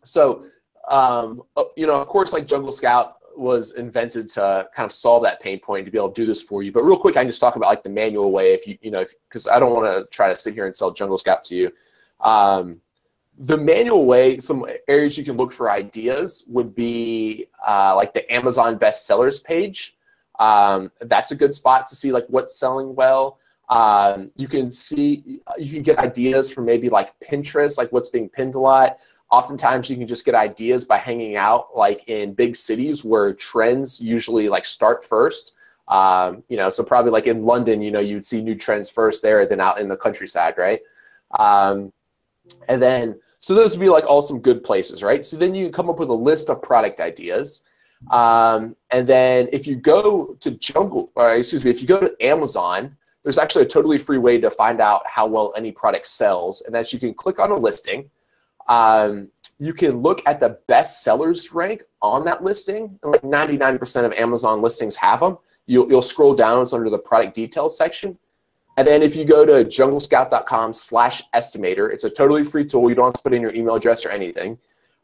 so 0.03 0.45
um, 0.87 1.43
uh, 1.55 1.63
you 1.75 1.87
know, 1.87 1.95
of 1.95 2.07
course, 2.07 2.33
like 2.33 2.47
Jungle 2.47 2.71
Scout 2.71 3.15
was 3.37 3.75
invented 3.75 4.27
to 4.29 4.67
kind 4.73 4.85
of 4.85 4.91
solve 4.91 5.23
that 5.23 5.39
pain 5.39 5.59
point 5.59 5.85
to 5.85 5.91
be 5.91 5.97
able 5.97 6.09
to 6.09 6.21
do 6.21 6.25
this 6.27 6.41
for 6.41 6.61
you. 6.61 6.71
But 6.71 6.83
real 6.83 6.97
quick, 6.97 7.15
I 7.15 7.21
can 7.21 7.29
just 7.29 7.39
talk 7.39 7.55
about 7.55 7.67
like 7.67 7.83
the 7.83 7.89
manual 7.89 8.31
way. 8.31 8.53
If 8.53 8.67
you, 8.67 8.77
you 8.81 8.91
know, 8.91 9.05
because 9.27 9.47
I 9.47 9.59
don't 9.59 9.73
want 9.73 9.85
to 9.85 10.13
try 10.13 10.27
to 10.27 10.35
sit 10.35 10.53
here 10.53 10.65
and 10.65 10.75
sell 10.75 10.91
Jungle 10.91 11.17
Scout 11.17 11.43
to 11.45 11.55
you. 11.55 11.71
Um, 12.19 12.81
the 13.37 13.57
manual 13.57 14.05
way, 14.05 14.37
some 14.39 14.65
areas 14.89 15.17
you 15.17 15.23
can 15.23 15.37
look 15.37 15.53
for 15.53 15.71
ideas 15.71 16.43
would 16.49 16.75
be 16.75 17.47
uh, 17.65 17.93
like 17.95 18.13
the 18.13 18.31
Amazon 18.31 18.77
bestsellers 18.77 19.43
page. 19.43 19.95
Um, 20.39 20.91
that's 21.01 21.31
a 21.31 21.35
good 21.35 21.53
spot 21.53 21.87
to 21.87 21.95
see 21.95 22.11
like 22.11 22.25
what's 22.27 22.59
selling 22.59 22.95
well. 22.95 23.39
Um, 23.69 24.27
you 24.35 24.47
can 24.47 24.71
see, 24.71 25.41
you 25.57 25.71
can 25.71 25.83
get 25.83 25.99
ideas 25.99 26.51
from 26.51 26.65
maybe 26.65 26.89
like 26.89 27.13
Pinterest, 27.19 27.77
like 27.77 27.91
what's 27.91 28.09
being 28.09 28.27
pinned 28.27 28.55
a 28.55 28.59
lot 28.59 28.97
oftentimes 29.31 29.89
you 29.89 29.97
can 29.97 30.07
just 30.07 30.25
get 30.25 30.35
ideas 30.35 30.85
by 30.85 30.97
hanging 30.97 31.35
out 31.35 31.69
like 31.75 32.07
in 32.07 32.33
big 32.33 32.55
cities 32.55 33.03
where 33.05 33.33
trends 33.33 34.01
usually 34.01 34.49
like 34.49 34.65
start 34.65 35.05
first. 35.05 35.53
Um, 35.87 36.43
you 36.49 36.57
know 36.57 36.69
so 36.69 36.83
probably 36.83 37.09
like 37.11 37.25
in 37.25 37.43
london 37.43 37.81
you 37.81 37.89
know 37.89 37.99
you'd 37.99 38.23
see 38.23 38.43
new 38.43 38.53
trends 38.53 38.91
first 38.91 39.23
there 39.23 39.47
than 39.47 39.59
out 39.59 39.79
in 39.79 39.89
the 39.89 39.97
countryside 39.97 40.53
right? 40.55 40.81
Um, 41.39 41.91
and 42.67 42.79
then 42.79 43.19
so 43.39 43.55
those 43.55 43.75
would 43.75 43.83
be 43.83 43.89
like 43.89 44.05
all 44.05 44.21
some 44.21 44.39
good 44.39 44.63
places 44.63 45.01
right? 45.01 45.25
So 45.25 45.35
then 45.35 45.55
you 45.55 45.65
can 45.65 45.73
come 45.73 45.89
up 45.89 45.97
with 45.97 46.09
a 46.09 46.13
list 46.13 46.51
of 46.51 46.61
product 46.61 46.99
ideas. 46.99 47.65
Um, 48.11 48.75
and 48.91 49.07
then 49.07 49.49
if 49.51 49.65
you 49.65 49.75
go 49.75 50.35
to 50.39 50.51
jungle 50.51 51.11
or 51.15 51.33
excuse 51.35 51.65
me 51.65 51.71
if 51.71 51.81
you 51.81 51.87
go 51.87 51.99
to 51.99 52.15
amazon 52.25 52.95
there's 53.23 53.37
actually 53.37 53.65
a 53.65 53.67
totally 53.67 53.97
free 53.97 54.17
way 54.17 54.39
to 54.39 54.49
find 54.49 54.79
out 54.79 55.01
how 55.05 55.27
well 55.27 55.53
any 55.57 55.71
product 55.71 56.07
sells. 56.07 56.61
And 56.61 56.73
that's 56.73 56.93
you 56.93 56.99
can 56.99 57.13
click 57.13 57.39
on 57.39 57.51
a 57.51 57.55
listing 57.55 58.09
um, 58.69 59.27
you 59.59 59.73
can 59.73 60.01
look 60.01 60.21
at 60.25 60.39
the 60.39 60.59
best 60.67 61.03
sellers 61.03 61.53
rank 61.53 61.83
on 62.01 62.23
that 62.25 62.43
listing. 62.43 62.97
Like 63.03 63.21
99% 63.21 64.05
of 64.05 64.13
Amazon 64.13 64.61
listings 64.61 64.95
have 64.95 65.19
them. 65.19 65.37
You'll, 65.65 65.89
you'll 65.89 66.01
scroll 66.01 66.33
down, 66.33 66.61
it's 66.61 66.71
under 66.71 66.89
the 66.89 66.97
product 66.97 67.35
details 67.35 67.77
section. 67.77 68.17
And 68.77 68.87
then 68.87 69.03
if 69.03 69.15
you 69.15 69.25
go 69.25 69.45
to 69.45 69.65
junglescout.com 69.65 70.71
slash 70.71 71.21
estimator, 71.33 71.91
it's 71.91 72.05
a 72.05 72.09
totally 72.09 72.45
free 72.45 72.63
tool. 72.63 72.87
You 72.87 72.95
don't 72.95 73.07
have 73.07 73.13
to 73.15 73.23
put 73.23 73.33
in 73.33 73.41
your 73.41 73.53
email 73.53 73.75
address 73.75 74.05
or 74.05 74.09
anything. 74.09 74.57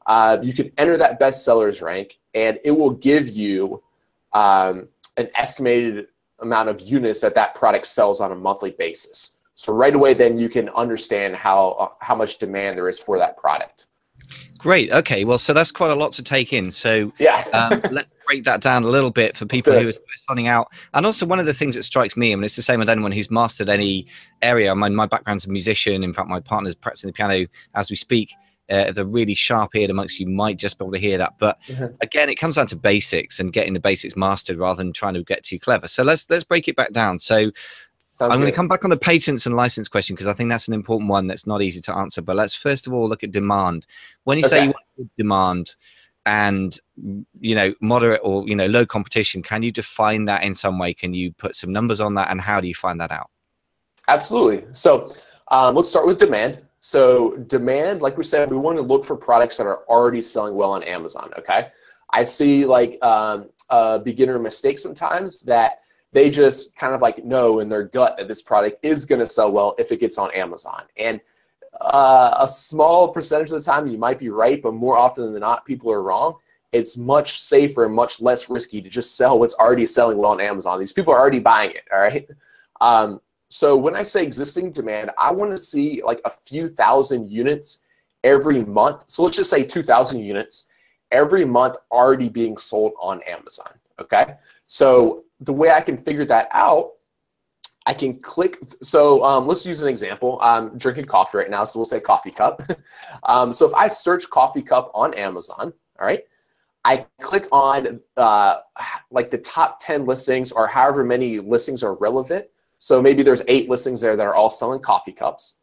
Uh, 0.06 0.38
you 0.42 0.54
can 0.54 0.72
enter 0.78 0.96
that 0.96 1.20
best 1.20 1.44
sellers 1.44 1.82
rank 1.82 2.20
and 2.34 2.58
it 2.64 2.72
will 2.72 2.92
give 2.92 3.28
you 3.30 3.84
um, 4.32 4.88
an 5.18 5.28
estimated 5.36 6.08
amount 6.40 6.70
of 6.70 6.80
units 6.82 7.22
that 7.22 7.36
that 7.36 7.56
product 7.56 7.88
sells 7.88 8.22
on 8.22 8.32
a 8.32 8.36
monthly 8.36 8.72
basis. 8.72 9.35
So 9.56 9.74
right 9.74 9.96
away, 9.96 10.13
then 10.13 10.38
you 10.38 10.50
can 10.50 10.69
understand 10.69 11.36
how 11.36 11.69
uh, 11.72 11.90
how 12.00 12.16
much 12.16 12.38
demand 12.38 12.78
there 12.78 12.90
is 12.90 13.00
for 13.00 13.18
that 13.18 13.38
product. 13.38 13.88
Great. 14.57 14.92
Okay. 14.92 15.25
Well, 15.25 15.38
so 15.38 15.54
that's 15.54 15.72
quite 15.72 15.92
a 15.92 15.96
lot 15.96 16.12
to 16.13 16.24
take 16.24 16.52
in. 16.52 16.72
So 16.72 17.12
yeah, 17.19 17.48
um, 17.54 17.81
let's 17.92 18.13
break 18.25 18.44
that 18.46 18.62
down 18.62 18.84
a 18.84 18.88
little 18.88 19.12
bit 19.12 19.38
for 19.38 19.46
people 19.46 19.74
who 19.74 19.88
are 19.88 19.94
starting 20.16 20.48
out. 20.48 20.69
And 20.94 21.06
also, 21.06 21.25
one 21.25 21.40
of 21.40 21.46
the 21.46 21.54
things 21.54 21.75
that 21.75 21.84
strikes 21.84 22.18
me, 22.18 22.32
I 22.32 22.36
mean, 22.36 22.44
it's 22.44 22.56
the 22.56 22.62
same 22.62 22.80
with 22.80 22.89
anyone 22.89 23.12
who's 23.12 23.30
mastered 23.30 23.70
any 23.70 24.08
area. 24.41 24.72
I 24.72 24.74
mean, 24.74 24.96
my 24.96 25.06
background's 25.06 25.46
a 25.46 25.50
musician. 25.50 26.03
In 26.03 26.13
fact, 26.13 26.30
my 26.30 26.39
partner's 26.39 26.75
practicing 26.75 27.10
the 27.10 27.13
piano 27.13 27.48
as 27.75 27.89
we 27.89 27.96
speak. 27.96 28.34
Uh, 28.68 28.91
the 28.91 29.06
really 29.06 29.36
sharp 29.36 29.75
eared 29.75 29.91
amongst 29.91 30.20
you 30.20 30.25
might 30.25 30.58
just 30.58 30.80
be 30.80 30.86
able 30.86 30.91
to 30.91 31.00
hear 31.00 31.20
that. 31.20 31.34
But 31.38 31.62
mm-hmm. 31.68 31.96
again, 32.01 32.30
it 32.30 32.36
comes 32.36 32.56
down 32.56 32.65
to 32.68 32.75
basics 32.75 33.39
and 33.39 33.53
getting 33.53 33.74
the 33.74 33.80
basics 33.80 34.15
mastered 34.15 34.58
rather 34.58 34.77
than 34.77 34.91
trying 34.91 35.13
to 35.13 35.24
get 35.24 35.44
too 35.44 35.60
clever. 35.60 35.88
So 35.88 36.01
let's 36.01 36.27
let's 36.32 36.44
break 36.44 36.68
it 36.68 36.75
back 36.75 36.91
down. 36.91 37.20
So 37.20 37.51
Sounds 38.15 38.34
I'm 38.34 38.39
going 38.39 38.50
to 38.50 38.55
come 38.55 38.69
back 38.69 38.86
on 38.86 38.89
the 38.89 38.98
patents 38.98 39.45
and 39.45 39.57
license 39.57 39.89
question 39.89 40.15
because 40.15 40.27
I 40.27 40.31
think 40.31 40.50
that's 40.50 40.69
an 40.69 40.74
important 40.74 41.10
one 41.10 41.27
that's 41.27 41.45
not 41.45 41.62
easy 41.62 41.81
to 41.81 41.93
answer. 41.93 42.22
But 42.22 42.38
let's 42.38 42.55
first 42.55 42.88
of 42.88 42.93
all 42.93 43.10
look 43.10 43.25
at 43.25 43.31
demand. 43.31 43.86
When 44.24 44.38
you 44.38 44.45
okay. 44.45 44.50
say 44.50 44.63
you 44.63 44.69
want 44.69 45.12
demand 45.17 45.75
and 46.25 46.79
you 47.41 47.55
know 47.55 47.74
moderate 47.81 48.22
or 48.24 48.48
you 48.48 48.55
know 48.55 48.67
low 48.67 48.86
competition, 48.86 49.43
can 49.43 49.63
you 49.63 49.72
define 49.72 50.24
that 50.25 50.43
in 50.43 50.53
some 50.53 50.79
way? 50.79 50.93
Can 50.93 51.13
you 51.13 51.34
put 51.34 51.57
some 51.57 51.74
numbers 51.74 52.00
on 52.00 52.13
that, 52.13 52.31
and 52.31 52.39
how 52.39 52.62
do 52.62 52.69
you 52.69 52.74
find 52.74 53.01
that 53.01 53.12
out? 53.12 53.29
Absolutely. 54.07 54.65
So 54.72 55.13
um, 55.50 55.75
let's 55.75 55.89
start 55.89 56.07
with 56.07 56.17
demand. 56.17 56.62
So 56.79 57.36
demand, 57.48 58.01
like 58.01 58.17
we 58.17 58.24
said, 58.24 58.50
we 58.50 58.55
want 58.55 58.77
to 58.77 58.81
look 58.81 59.03
for 59.03 59.17
products 59.17 59.57
that 59.57 59.67
are 59.67 59.84
already 59.89 60.22
selling 60.22 60.55
well 60.55 60.72
on 60.72 60.84
Amazon. 60.84 61.34
Okay, 61.38 61.67
I 62.12 62.24
see 62.24 62.65
like 62.65 62.98
um, 63.03 63.50
a 63.69 64.00
beginner 64.00 64.39
mistake 64.39 64.79
sometimes 64.79 65.41
that 65.41 65.81
they 66.15 66.29
just 66.29 66.77
kind 66.77 66.95
of 66.95 67.01
like 67.01 67.25
know 67.25 67.60
in 67.60 67.67
their 67.67 67.84
gut 67.84 68.15
that 68.17 68.29
this 68.29 68.41
product 68.41 68.84
is 68.86 69.05
going 69.05 69.19
to 69.19 69.27
sell 69.27 69.51
well 69.51 69.75
if 69.77 69.91
it 69.91 70.00
gets 70.00 70.17
on 70.17 70.31
Amazon. 70.31 70.84
And 70.95 71.19
uh, 71.81 72.38
a 72.39 72.48
small 72.48 73.10
percentage 73.10 73.51
of 73.51 73.57
the 73.57 73.62
time 73.62 73.86
you 73.86 73.98
might 73.98 74.17
be 74.17 74.29
right, 74.29 74.62
but 74.62 74.74
more 74.74 74.98
often 74.98 75.34
than 75.34 75.41
not, 75.41 75.65
people 75.65 75.91
are 75.91 76.01
wrong. 76.01 76.36
It's 76.72 76.95
much 76.95 77.41
safer 77.41 77.84
and 77.84 77.93
much 77.93 78.22
less 78.22 78.50
risky 78.50 78.81
to 78.81 78.88
just 78.89 79.17
sell 79.17 79.38
what's 79.39 79.55
already 79.55 79.86
selling 79.86 80.17
well 80.17 80.31
on 80.31 80.39
Amazon. 80.39 80.79
These 80.79 80.93
people 80.93 81.13
are 81.13 81.19
already 81.19 81.39
buying 81.39 81.72
it, 81.72 81.84
all 81.91 82.00
right? 82.00 82.25
Um, 82.79 83.19
so 83.50 83.75
when 83.75 83.93
I 83.93 84.03
say 84.03 84.24
existing 84.24 84.72
demand, 84.72 85.12
I 85.17 85.34
want 85.34 85.51
to 85.51 85.57
see 85.57 86.01
like 86.01 86.22
a 86.24 86.29
few 86.31 86.69
thousand 86.69 87.29
units 87.29 87.84
every 88.24 88.63
month. 88.63 89.03
So 89.07 89.24
let's 89.24 89.36
just 89.36 89.50
say 89.50 89.65
2,000 89.65 90.22
units 90.24 90.69
every 91.12 91.43
month 91.43 91.75
already 91.91 92.29
being 92.29 92.57
sold 92.57 92.93
on 93.01 93.22
Amazon, 93.24 93.74
okay? 94.00 94.36
So 94.65 95.25
the 95.39 95.54
way 95.54 95.72
I 95.72 95.82
can 95.82 95.98
figure 95.98 96.25
that 96.25 96.50
out, 96.51 96.92
I 97.86 97.94
can 97.94 98.20
click. 98.20 98.58
So 98.82 99.24
um, 99.24 99.48
let's 99.48 99.65
use 99.65 99.82
an 99.82 99.88
example. 99.88 100.39
I'm 100.42 100.77
drinking 100.77 101.06
coffee 101.06 101.38
right 101.38 101.50
now, 101.50 101.63
so 101.65 101.80
we'll 101.80 101.86
say 101.86 102.00
coffee 102.00 102.32
cup. 102.32 102.63
um, 103.24 103.51
so 103.51 103.68
if 103.68 103.74
I 103.74 103.88
search 103.88 104.30
coffee 104.30 104.62
cup 104.62 104.92
on 104.96 105.13
Amazon, 105.13 105.72
all 106.00 106.08
right, 106.08 106.24
I 106.84 107.06
click 107.22 107.48
on 107.51 108.00
uh, 108.18 108.60
like 109.12 109.32
the 109.32 109.38
top 109.39 109.80
10 109.82 110.06
listings 110.06 110.51
or 110.51 110.68
however 110.68 111.04
many 111.04 111.39
listings 111.39 111.84
are 111.84 111.96
relevant. 111.96 112.46
So 112.77 113.01
maybe 113.01 113.24
there's 113.24 113.42
eight 113.48 113.70
listings 113.70 114.01
there 114.01 114.15
that 114.15 114.25
are 114.25 114.36
all 114.36 114.50
selling 114.50 114.82
coffee 114.82 115.12
cups. 115.12 115.62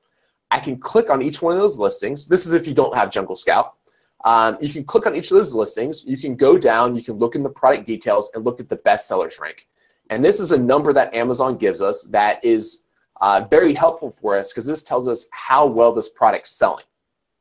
I 0.51 0.61
can 0.61 0.79
click 0.79 1.11
on 1.11 1.23
each 1.23 1.41
one 1.41 1.55
of 1.55 1.61
those 1.61 1.79
listings. 1.79 2.29
This 2.29 2.47
is 2.47 2.53
if 2.53 2.67
you 2.67 2.75
don't 2.75 2.97
have 2.97 3.11
Jungle 3.11 3.37
Scout. 3.37 3.75
Um, 4.25 4.57
you 4.61 4.69
can 4.69 4.85
click 4.85 5.07
on 5.07 5.17
each 5.17 5.31
of 5.31 5.37
those 5.37 5.55
listings. 5.55 6.07
You 6.07 6.17
can 6.17 6.37
go 6.37 6.57
down, 6.57 6.95
you 6.95 7.03
can 7.03 7.15
look 7.15 7.35
in 7.35 7.43
the 7.43 7.51
product 7.51 7.87
details 7.87 8.31
and 8.35 8.45
look 8.45 8.61
at 8.61 8.69
the 8.69 8.77
best 8.77 9.09
sellers 9.09 9.39
rank. 9.41 9.67
And 10.11 10.25
this 10.25 10.41
is 10.41 10.53
a 10.53 10.59
number 10.59 10.93
that 10.93 11.13
Amazon 11.15 11.57
gives 11.57 11.81
us 11.81 12.05
that 12.13 12.45
is 12.45 12.87
uh, 13.21 13.47
very 13.51 13.73
helpful 13.75 14.11
for 14.11 14.37
us 14.37 14.53
because 14.53 14.67
this 14.67 14.83
tells 14.83 15.09
us 15.09 15.29
how 15.33 15.67
well 15.67 15.93
this 15.93 16.09
product's 16.09 16.51
selling. 16.51 16.85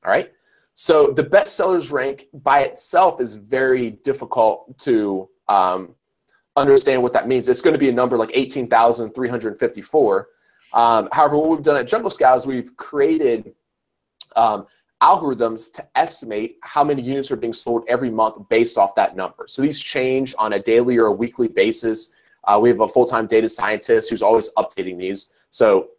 All 0.05 0.11
right. 0.11 0.31
So 0.73 1.11
the 1.11 1.23
best 1.23 1.55
sellers 1.55 1.91
rank 1.91 2.27
by 2.33 2.61
itself 2.61 3.19
is 3.19 3.35
very 3.35 3.91
difficult 3.91 4.77
to 4.79 5.29
um, 5.47 5.95
understand 6.55 7.03
what 7.03 7.13
that 7.13 7.27
means. 7.27 7.49
It's 7.49 7.61
going 7.61 7.73
to 7.73 7.79
be 7.79 7.89
a 7.89 7.93
number 7.93 8.17
like 8.17 8.31
18,354. 8.33 10.27
Um, 10.73 11.09
however, 11.11 11.37
what 11.37 11.49
we've 11.49 11.61
done 11.61 11.77
at 11.77 11.87
Jungle 11.87 12.09
Scout 12.09 12.37
is 12.37 12.47
we've 12.47 12.75
created 12.77 13.53
um, 14.35 14.65
algorithms 15.01 15.73
to 15.73 15.87
estimate 15.95 16.57
how 16.61 16.83
many 16.83 17.01
units 17.01 17.31
are 17.31 17.35
being 17.35 17.53
sold 17.53 17.83
every 17.87 18.09
month 18.09 18.47
based 18.49 18.77
off 18.77 18.93
that 18.95 19.15
number. 19.15 19.45
So 19.47 19.61
these 19.61 19.79
change 19.79 20.35
on 20.37 20.53
a 20.53 20.59
daily 20.59 20.97
or 20.97 21.07
a 21.07 21.11
weekly 21.11 21.47
basis. 21.47 22.15
Uh, 22.43 22.59
we 22.61 22.69
have 22.69 22.79
a 22.79 22.87
full-time 22.87 23.27
data 23.27 23.49
scientist 23.49 24.09
who's 24.09 24.21
always 24.21 24.53
updating 24.55 24.97
these. 24.97 25.31
So 25.49 25.89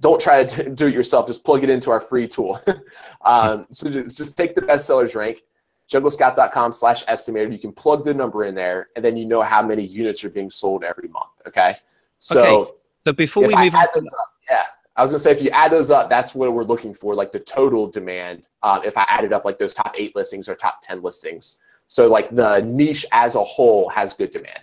don't 0.00 0.20
try 0.20 0.44
to 0.44 0.70
do 0.74 0.86
it 0.86 0.94
yourself. 0.94 1.26
Just 1.26 1.44
plug 1.44 1.64
it 1.64 1.70
into 1.70 1.90
our 1.90 2.00
free 2.00 2.28
tool. 2.28 2.60
um, 3.24 3.66
so 3.70 3.88
just, 3.88 4.16
just 4.16 4.36
take 4.36 4.54
the 4.54 4.62
bestsellers 4.62 5.14
rank, 5.14 5.42
junglescout.com 5.90 6.72
slash 6.72 7.04
estimator. 7.06 7.52
You 7.52 7.58
can 7.58 7.72
plug 7.72 8.04
the 8.04 8.12
number 8.12 8.44
in 8.44 8.54
there, 8.54 8.88
and 8.96 9.04
then 9.04 9.16
you 9.16 9.24
know 9.24 9.42
how 9.42 9.62
many 9.62 9.84
units 9.84 10.24
are 10.24 10.30
being 10.30 10.50
sold 10.50 10.84
every 10.84 11.08
month. 11.08 11.30
Okay. 11.46 11.76
So, 12.18 12.42
okay. 12.42 12.70
so 13.06 13.12
before 13.12 13.46
we 13.46 13.54
move 13.54 13.74
on, 13.74 13.84
up, 13.84 13.90
yeah, 14.50 14.64
I 14.96 15.02
was 15.02 15.10
gonna 15.10 15.18
say 15.20 15.32
if 15.32 15.42
you 15.42 15.50
add 15.50 15.72
those 15.72 15.90
up, 15.90 16.10
that's 16.10 16.34
what 16.34 16.52
we're 16.52 16.64
looking 16.64 16.94
for, 16.94 17.14
like 17.14 17.32
the 17.32 17.40
total 17.40 17.86
demand. 17.86 18.48
Um, 18.62 18.82
if 18.84 18.96
I 18.98 19.04
added 19.08 19.32
up 19.32 19.44
like 19.44 19.58
those 19.58 19.74
top 19.74 19.94
eight 19.96 20.14
listings 20.16 20.48
or 20.48 20.54
top 20.54 20.80
ten 20.82 21.02
listings, 21.02 21.62
so 21.86 22.08
like 22.08 22.30
the 22.30 22.60
niche 22.60 23.06
as 23.12 23.34
a 23.34 23.44
whole 23.44 23.88
has 23.88 24.14
good 24.14 24.30
demand. 24.30 24.60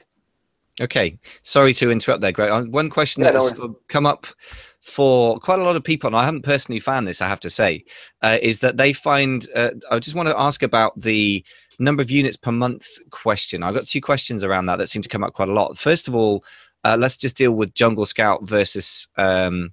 Okay, 0.79 1.17
sorry 1.41 1.73
to 1.73 1.89
interrupt 1.89 2.21
there, 2.21 2.31
Greg. 2.31 2.51
Uh, 2.51 2.63
one 2.65 2.89
question 2.89 3.23
yeah, 3.23 3.31
that's 3.31 3.59
no 3.59 3.79
come 3.87 4.05
up 4.05 4.27
for 4.81 5.35
quite 5.37 5.59
a 5.59 5.63
lot 5.63 5.75
of 5.75 5.83
people, 5.83 6.07
and 6.07 6.15
I 6.15 6.23
haven't 6.23 6.43
personally 6.43 6.79
found 6.79 7.07
this, 7.07 7.21
I 7.21 7.27
have 7.27 7.39
to 7.41 7.49
say, 7.49 7.83
uh, 8.21 8.37
is 8.41 8.59
that 8.59 8.77
they 8.77 8.93
find. 8.93 9.45
Uh, 9.55 9.71
I 9.89 9.99
just 9.99 10.15
want 10.15 10.29
to 10.29 10.39
ask 10.39 10.61
about 10.61 10.99
the 10.99 11.43
number 11.79 12.01
of 12.01 12.11
units 12.11 12.37
per 12.37 12.51
month 12.51 12.85
question. 13.11 13.63
I've 13.63 13.73
got 13.73 13.87
two 13.87 14.01
questions 14.01 14.43
around 14.43 14.67
that 14.67 14.77
that 14.77 14.89
seem 14.89 15.01
to 15.01 15.09
come 15.09 15.23
up 15.23 15.33
quite 15.33 15.49
a 15.49 15.53
lot. 15.53 15.77
First 15.77 16.07
of 16.07 16.15
all, 16.15 16.43
uh, 16.83 16.95
let's 16.99 17.17
just 17.17 17.37
deal 17.37 17.51
with 17.51 17.73
Jungle 17.73 18.05
Scout 18.05 18.47
versus 18.47 19.09
um, 19.17 19.71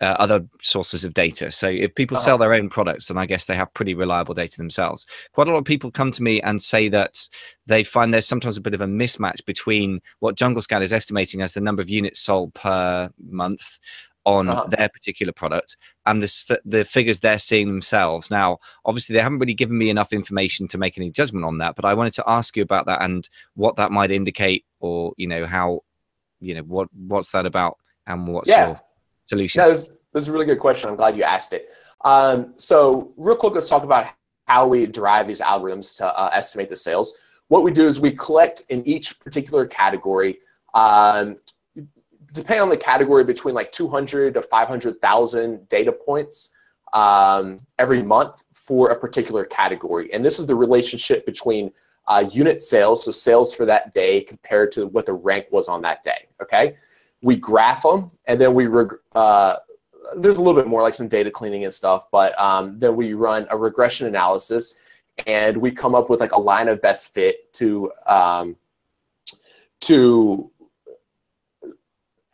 uh, 0.00 0.16
other 0.18 0.44
sources 0.60 1.04
of 1.04 1.14
data. 1.14 1.50
So 1.50 1.68
if 1.68 1.94
people 1.94 2.16
uh-huh. 2.16 2.24
sell 2.24 2.38
their 2.38 2.52
own 2.52 2.68
products, 2.68 3.08
then 3.08 3.16
I 3.16 3.26
guess 3.26 3.46
they 3.46 3.56
have 3.56 3.72
pretty 3.72 3.94
reliable 3.94 4.34
data 4.34 4.58
themselves. 4.58 5.06
Quite 5.32 5.48
a 5.48 5.52
lot 5.52 5.58
of 5.58 5.64
people 5.64 5.90
come 5.90 6.10
to 6.12 6.22
me 6.22 6.40
and 6.42 6.60
say 6.60 6.88
that 6.88 7.28
they 7.66 7.82
find 7.82 8.12
there's 8.12 8.26
sometimes 8.26 8.56
a 8.56 8.60
bit 8.60 8.74
of 8.74 8.80
a 8.80 8.86
mismatch 8.86 9.44
between 9.46 10.00
what 10.20 10.36
Jungle 10.36 10.62
Scout 10.62 10.82
is 10.82 10.92
estimating 10.92 11.40
as 11.40 11.54
the 11.54 11.60
number 11.60 11.82
of 11.82 11.88
units 11.88 12.20
sold 12.20 12.52
per 12.54 13.10
month 13.30 13.78
on 14.26 14.48
uh-huh. 14.48 14.66
their 14.66 14.88
particular 14.88 15.32
product 15.32 15.76
and 16.04 16.20
the, 16.20 16.60
the 16.64 16.84
figures 16.84 17.20
they're 17.20 17.38
seeing 17.38 17.68
themselves. 17.68 18.30
Now, 18.30 18.58
obviously, 18.84 19.14
they 19.14 19.22
haven't 19.22 19.38
really 19.38 19.54
given 19.54 19.78
me 19.78 19.88
enough 19.88 20.12
information 20.12 20.66
to 20.68 20.78
make 20.78 20.98
any 20.98 21.10
judgment 21.10 21.44
on 21.44 21.58
that, 21.58 21.76
but 21.76 21.84
I 21.84 21.94
wanted 21.94 22.14
to 22.14 22.24
ask 22.26 22.56
you 22.56 22.62
about 22.62 22.86
that 22.86 23.02
and 23.02 23.28
what 23.54 23.76
that 23.76 23.92
might 23.92 24.10
indicate, 24.10 24.64
or 24.80 25.14
you 25.16 25.28
know 25.28 25.46
how, 25.46 25.80
you 26.40 26.54
know 26.54 26.62
what 26.62 26.88
what's 26.92 27.30
that 27.32 27.46
about, 27.46 27.78
and 28.08 28.26
what's 28.26 28.50
yeah. 28.50 28.66
your 28.66 28.80
solution? 29.26 29.62
This, 29.68 29.86
this 30.12 30.22
is 30.22 30.28
a 30.28 30.32
really 30.32 30.46
good 30.46 30.60
question. 30.60 30.88
I'm 30.88 30.96
glad 30.96 31.16
you 31.16 31.22
asked 31.22 31.52
it. 31.52 31.68
Um, 32.04 32.54
so, 32.56 33.12
real 33.16 33.36
quick, 33.36 33.54
let's 33.54 33.68
talk 33.68 33.82
about 33.82 34.06
how 34.46 34.66
we 34.66 34.86
derive 34.86 35.26
these 35.26 35.40
algorithms 35.40 35.96
to 35.98 36.06
uh, 36.06 36.30
estimate 36.32 36.68
the 36.68 36.76
sales. 36.76 37.18
What 37.48 37.62
we 37.62 37.70
do 37.70 37.86
is 37.86 38.00
we 38.00 38.12
collect 38.12 38.62
in 38.70 38.86
each 38.86 39.18
particular 39.20 39.66
category, 39.66 40.38
um, 40.74 41.36
depending 42.32 42.62
on 42.62 42.68
the 42.68 42.76
category, 42.76 43.24
between 43.24 43.54
like 43.54 43.72
200 43.72 44.34
to 44.34 44.42
500,000 44.42 45.68
data 45.68 45.92
points 45.92 46.54
um, 46.92 47.60
every 47.78 48.02
month 48.02 48.42
for 48.52 48.90
a 48.90 48.98
particular 48.98 49.44
category. 49.44 50.12
And 50.12 50.24
this 50.24 50.38
is 50.38 50.46
the 50.46 50.54
relationship 50.54 51.26
between 51.26 51.72
uh, 52.08 52.28
unit 52.30 52.62
sales, 52.62 53.04
so 53.04 53.10
sales 53.10 53.54
for 53.54 53.64
that 53.64 53.94
day 53.94 54.20
compared 54.20 54.70
to 54.72 54.86
what 54.86 55.06
the 55.06 55.12
rank 55.12 55.46
was 55.50 55.68
on 55.68 55.82
that 55.82 56.02
day. 56.02 56.28
Okay 56.40 56.76
we 57.22 57.36
graph 57.36 57.82
them, 57.82 58.10
and 58.26 58.40
then 58.40 58.54
we 58.54 58.66
uh, 59.14 59.56
there's 60.16 60.38
a 60.38 60.42
little 60.42 60.54
bit 60.54 60.68
more 60.68 60.82
like 60.82 60.94
some 60.94 61.08
data 61.08 61.30
cleaning 61.30 61.64
and 61.64 61.72
stuff, 61.72 62.10
but 62.10 62.38
um, 62.40 62.78
then 62.78 62.96
we 62.96 63.14
run 63.14 63.46
a 63.50 63.56
regression 63.56 64.06
analysis, 64.06 64.78
and 65.26 65.56
we 65.56 65.70
come 65.70 65.94
up 65.94 66.10
with 66.10 66.20
like 66.20 66.32
a 66.32 66.40
line 66.40 66.68
of 66.68 66.80
best 66.82 67.12
fit 67.14 67.52
to 67.54 67.90
um, 68.06 68.56
to 69.80 70.50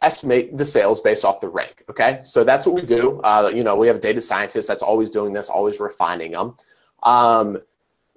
estimate 0.03 0.57
the 0.59 0.65
sales 0.65 1.01
based 1.01 1.25
off 1.25 1.41
the 1.41 1.49
rank. 1.49 1.85
Okay, 1.89 2.21
so 2.25 2.45
that's 2.45 2.67
what 2.67 2.75
we 2.75 2.83
do. 2.83 3.21
Uh, 3.21 3.51
you 3.55 3.65
know, 3.65 3.77
we 3.77 3.87
have 3.87 3.97
a 3.97 4.01
data 4.01 4.21
scientist 4.21 4.69
that's 4.69 4.83
always 4.83 5.11
doing 5.11 5.33
this, 5.33 5.49
always 5.49 5.81
refining 5.81 6.33
them. 6.33 6.57
Um, 7.05 7.59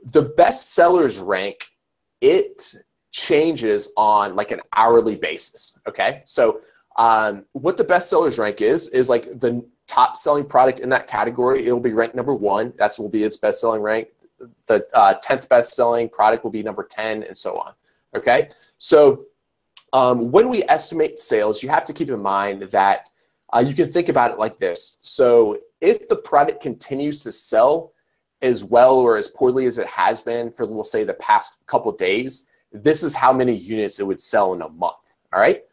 the 0.04 0.22
best 0.22 0.74
sellers 0.74 1.20
rank 1.20 1.68
it 2.22 2.76
changes 3.16 3.94
on 3.96 4.36
like 4.36 4.52
an 4.52 4.60
hourly 4.76 5.16
basis. 5.16 5.80
Okay, 5.88 6.22
so 6.26 6.60
um, 6.98 7.46
what 7.54 7.78
the 7.78 7.84
best 7.84 8.10
sellers 8.10 8.38
rank 8.38 8.62
is 8.62 8.90
is 8.90 9.08
like 9.10 9.40
the 9.40 9.66
top 9.88 10.18
selling 10.18 10.44
product 10.44 10.82
in 10.82 10.90
that 10.90 11.08
category. 11.08 11.66
It'll 11.66 11.80
be 11.80 11.94
ranked 11.94 12.16
number 12.16 12.36
one. 12.36 12.74
That's 12.78 13.00
will 13.00 13.10
be 13.10 13.24
its 13.24 13.38
best 13.38 13.62
selling 13.62 13.82
rank. 13.82 14.10
The 14.66 14.86
uh, 14.94 15.14
tenth 15.24 15.48
best 15.48 15.74
selling 15.74 16.10
product 16.10 16.44
will 16.44 16.52
be 16.52 16.62
number 16.62 16.84
ten, 16.84 17.24
and 17.24 17.38
so 17.38 17.58
on. 17.58 17.72
Okay, 18.14 18.50
so 18.80 19.24
um, 19.94 20.30
when 20.30 20.50
we 20.50 20.64
estimate 20.64 21.18
sales, 21.18 21.64
you 21.64 21.70
have 21.70 21.86
to 21.86 21.94
keep 21.94 22.10
in 22.10 22.22
mind 22.22 22.64
that 22.64 23.08
uh, 23.54 23.64
you 23.66 23.74
can 23.74 23.90
think 23.90 24.10
about 24.10 24.32
it 24.32 24.40
like 24.40 24.60
this. 24.60 25.00
So 25.02 25.60
if 25.80 26.10
the 26.10 26.18
product 26.18 26.62
continues 26.62 27.24
to 27.24 27.32
sell 27.32 27.94
as 28.42 28.66
well 28.66 28.96
or 28.96 29.16
as 29.16 29.30
poorly 29.30 29.68
as 29.68 29.78
it 29.78 29.88
has 29.88 30.20
been 30.20 30.52
for, 30.52 30.66
we'll 30.66 30.84
say, 30.84 31.06
the 31.06 31.14
past 31.14 31.66
couple 31.66 31.94
days, 31.94 32.50
this 32.84 33.04
is 33.04 33.16
how 33.16 33.34
many 33.34 33.54
units 33.54 34.00
it 34.00 34.08
would 34.08 34.22
sell 34.22 34.54
in 34.54 34.62
a 34.62 34.70
month. 34.70 35.16
All 35.34 35.40
right. 35.40 35.64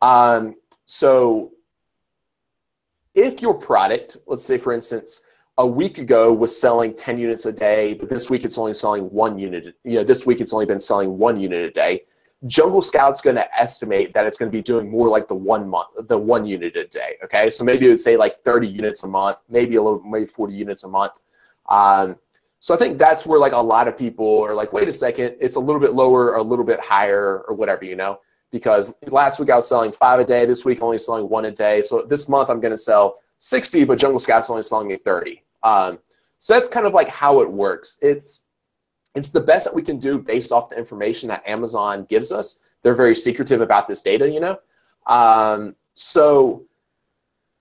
Um, 0.00 0.56
so 0.86 1.52
if 3.14 3.40
your 3.40 3.54
product, 3.54 4.16
let's 4.26 4.44
say 4.44 4.58
for 4.58 4.72
instance, 4.72 5.26
a 5.58 5.66
week 5.66 5.98
ago 5.98 6.32
was 6.32 6.58
selling 6.58 6.94
10 6.94 7.18
units 7.18 7.46
a 7.46 7.52
day, 7.52 7.94
but 7.94 8.08
this 8.08 8.30
week 8.30 8.44
it's 8.44 8.56
only 8.56 8.72
selling 8.72 9.04
one 9.10 9.38
unit, 9.38 9.76
you 9.84 9.94
know, 9.94 10.04
this 10.04 10.26
week 10.26 10.40
it's 10.40 10.52
only 10.52 10.66
been 10.66 10.80
selling 10.80 11.18
one 11.18 11.38
unit 11.38 11.62
a 11.62 11.70
day. 11.70 12.02
Jungle 12.46 12.82
Scout's 12.82 13.20
going 13.20 13.36
to 13.36 13.58
estimate 13.60 14.12
that 14.14 14.26
it's 14.26 14.36
going 14.36 14.50
to 14.50 14.56
be 14.56 14.62
doing 14.62 14.90
more 14.90 15.08
like 15.08 15.28
the 15.28 15.34
one 15.34 15.68
month, 15.68 15.88
the 16.08 16.18
one 16.18 16.44
unit 16.44 16.74
a 16.76 16.86
day. 16.86 17.16
Okay, 17.22 17.50
so 17.50 17.62
maybe 17.62 17.86
it 17.86 17.90
would 17.90 18.00
say 18.00 18.16
like 18.16 18.42
30 18.42 18.66
units 18.66 19.04
a 19.04 19.06
month, 19.06 19.38
maybe 19.48 19.76
a 19.76 19.82
little, 19.82 20.02
maybe 20.02 20.26
40 20.26 20.54
units 20.54 20.84
a 20.84 20.88
month. 20.88 21.12
Um, 21.68 22.16
so 22.62 22.72
I 22.72 22.76
think 22.76 22.96
that's 22.96 23.26
where 23.26 23.40
like 23.40 23.54
a 23.54 23.56
lot 23.56 23.88
of 23.88 23.98
people 23.98 24.40
are 24.44 24.54
like, 24.54 24.72
wait 24.72 24.86
a 24.86 24.92
second, 24.92 25.34
it's 25.40 25.56
a 25.56 25.60
little 25.60 25.80
bit 25.80 25.94
lower 25.94 26.30
or 26.30 26.36
a 26.36 26.42
little 26.42 26.64
bit 26.64 26.78
higher 26.78 27.40
or 27.48 27.56
whatever, 27.56 27.84
you 27.84 27.96
know, 27.96 28.20
because 28.52 28.98
last 29.08 29.40
week 29.40 29.50
I 29.50 29.56
was 29.56 29.68
selling 29.68 29.90
five 29.90 30.20
a 30.20 30.24
day, 30.24 30.46
this 30.46 30.64
week 30.64 30.80
only 30.80 30.96
selling 30.96 31.28
one 31.28 31.46
a 31.46 31.50
day. 31.50 31.82
So 31.82 32.06
this 32.08 32.28
month 32.28 32.50
I'm 32.50 32.60
going 32.60 32.70
to 32.70 32.78
sell 32.78 33.18
60, 33.38 33.82
but 33.82 33.98
Jungle 33.98 34.20
Scout's 34.20 34.48
only 34.48 34.62
selling 34.62 34.86
me 34.86 34.94
30. 34.94 35.42
Um, 35.64 35.98
so 36.38 36.54
that's 36.54 36.68
kind 36.68 36.86
of 36.86 36.94
like 36.94 37.08
how 37.08 37.40
it 37.40 37.50
works. 37.50 37.98
It's 38.00 38.46
it's 39.16 39.30
the 39.30 39.40
best 39.40 39.64
that 39.64 39.74
we 39.74 39.82
can 39.82 39.98
do 39.98 40.16
based 40.16 40.52
off 40.52 40.68
the 40.68 40.78
information 40.78 41.28
that 41.30 41.44
Amazon 41.48 42.04
gives 42.08 42.30
us. 42.30 42.60
They're 42.82 42.94
very 42.94 43.16
secretive 43.16 43.60
about 43.60 43.88
this 43.88 44.02
data, 44.02 44.30
you 44.30 44.38
know. 44.38 44.56
Um, 45.08 45.74
so 45.94 46.64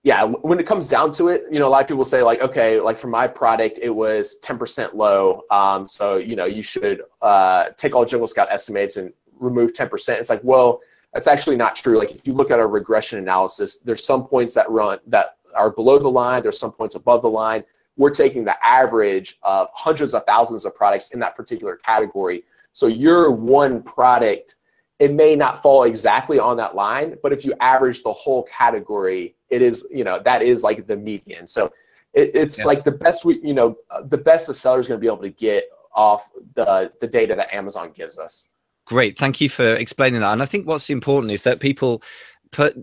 yeah, 0.04 0.24
when 0.24 0.60
it 0.60 0.66
comes 0.66 0.88
down 0.88 1.12
to 1.14 1.28
it, 1.28 1.44
you 1.52 1.60
know, 1.60 1.68
a 1.68 1.70
lot 1.70 1.82
of 1.82 1.88
people 1.88 2.04
say 2.04 2.24
like, 2.24 2.42
okay, 2.42 2.80
like 2.80 2.98
for 2.98 3.08
my 3.08 3.28
product, 3.28 3.80
it 3.84 3.92
was 3.92 4.40
10% 4.42 4.96
low. 4.96 5.44
Um, 5.52 5.88
so, 5.88 6.18
you 6.18 6.36
know, 6.36 6.46
you 6.46 6.64
should 6.64 7.04
uh, 7.22 7.66
take 7.78 7.96
all 7.96 8.04
Jungle 8.04 8.28
Scout 8.28 8.48
estimates 8.50 8.98
and 8.98 9.14
remove 9.40 9.74
10%. 9.74 10.10
It's 10.18 10.30
like, 10.30 10.42
well, 10.44 10.82
that's 11.14 11.28
actually 11.28 11.56
not 11.56 11.76
true. 11.76 12.00
Like 12.00 12.12
if 12.12 12.26
you 12.26 12.34
look 12.34 12.50
at 12.50 12.58
our 12.58 12.68
regression 12.68 13.20
analysis, 13.20 13.80
there's 13.80 14.04
some 14.04 14.26
points 14.26 14.56
that 14.56 14.70
run 14.72 14.98
that 15.06 15.38
are 15.56 15.70
below 15.70 16.00
the 16.00 16.10
line. 16.10 16.42
There's 16.42 16.60
some 16.60 16.72
points 16.72 16.96
above 16.96 17.22
the 17.22 17.30
line. 17.30 17.64
We're 17.96 18.10
taking 18.10 18.44
the 18.44 18.56
average 18.66 19.38
of 19.44 19.68
hundreds 19.74 20.16
of 20.16 20.24
thousands 20.26 20.66
of 20.66 20.74
products 20.74 21.14
in 21.14 21.20
that 21.20 21.36
particular 21.36 21.76
category. 21.76 22.44
So 22.74 22.88
your 22.88 23.30
one 23.30 23.84
product 23.84 24.56
it 25.02 25.12
may 25.12 25.36
not 25.36 25.64
fall 25.64 25.82
exactly 25.82 26.38
on 26.38 26.58
that 26.58 26.76
line, 26.76 27.18
but 27.24 27.34
if 27.34 27.44
you 27.44 27.56
average 27.60 28.04
the 28.04 28.14
whole 28.14 28.44
category, 28.44 29.36
it 29.52 29.62
is, 29.62 29.88
you 29.92 30.04
know, 30.04 30.20
that 30.24 30.42
is 30.42 30.64
like 30.64 30.88
the 30.88 30.96
median. 30.96 31.48
So 31.48 31.72
it, 32.14 32.32
it's 32.34 32.60
yeah. 32.60 32.66
like 32.66 32.84
the 32.84 32.92
best 32.92 33.26
we, 33.26 33.40
you 33.42 33.54
know, 33.54 33.78
the 34.06 34.18
best 34.18 34.48
the 34.48 34.54
seller 34.54 34.80
is 34.80 34.88
going 34.88 35.00
to 35.00 35.02
be 35.02 35.08
able 35.08 35.22
to 35.22 35.30
get 35.30 35.66
off 35.94 36.32
the 36.56 36.92
the 37.02 37.08
data 37.08 37.36
that 37.36 37.54
Amazon 37.54 37.92
gives 37.96 38.18
us. 38.18 38.52
Great, 38.86 39.18
thank 39.18 39.40
you 39.40 39.50
for 39.50 39.76
explaining 39.76 40.22
that. 40.22 40.34
And 40.34 40.42
I 40.42 40.46
think 40.46 40.68
what's 40.68 40.90
important 40.90 41.32
is 41.32 41.44
that 41.44 41.60
people 41.60 42.02
put 42.52 42.76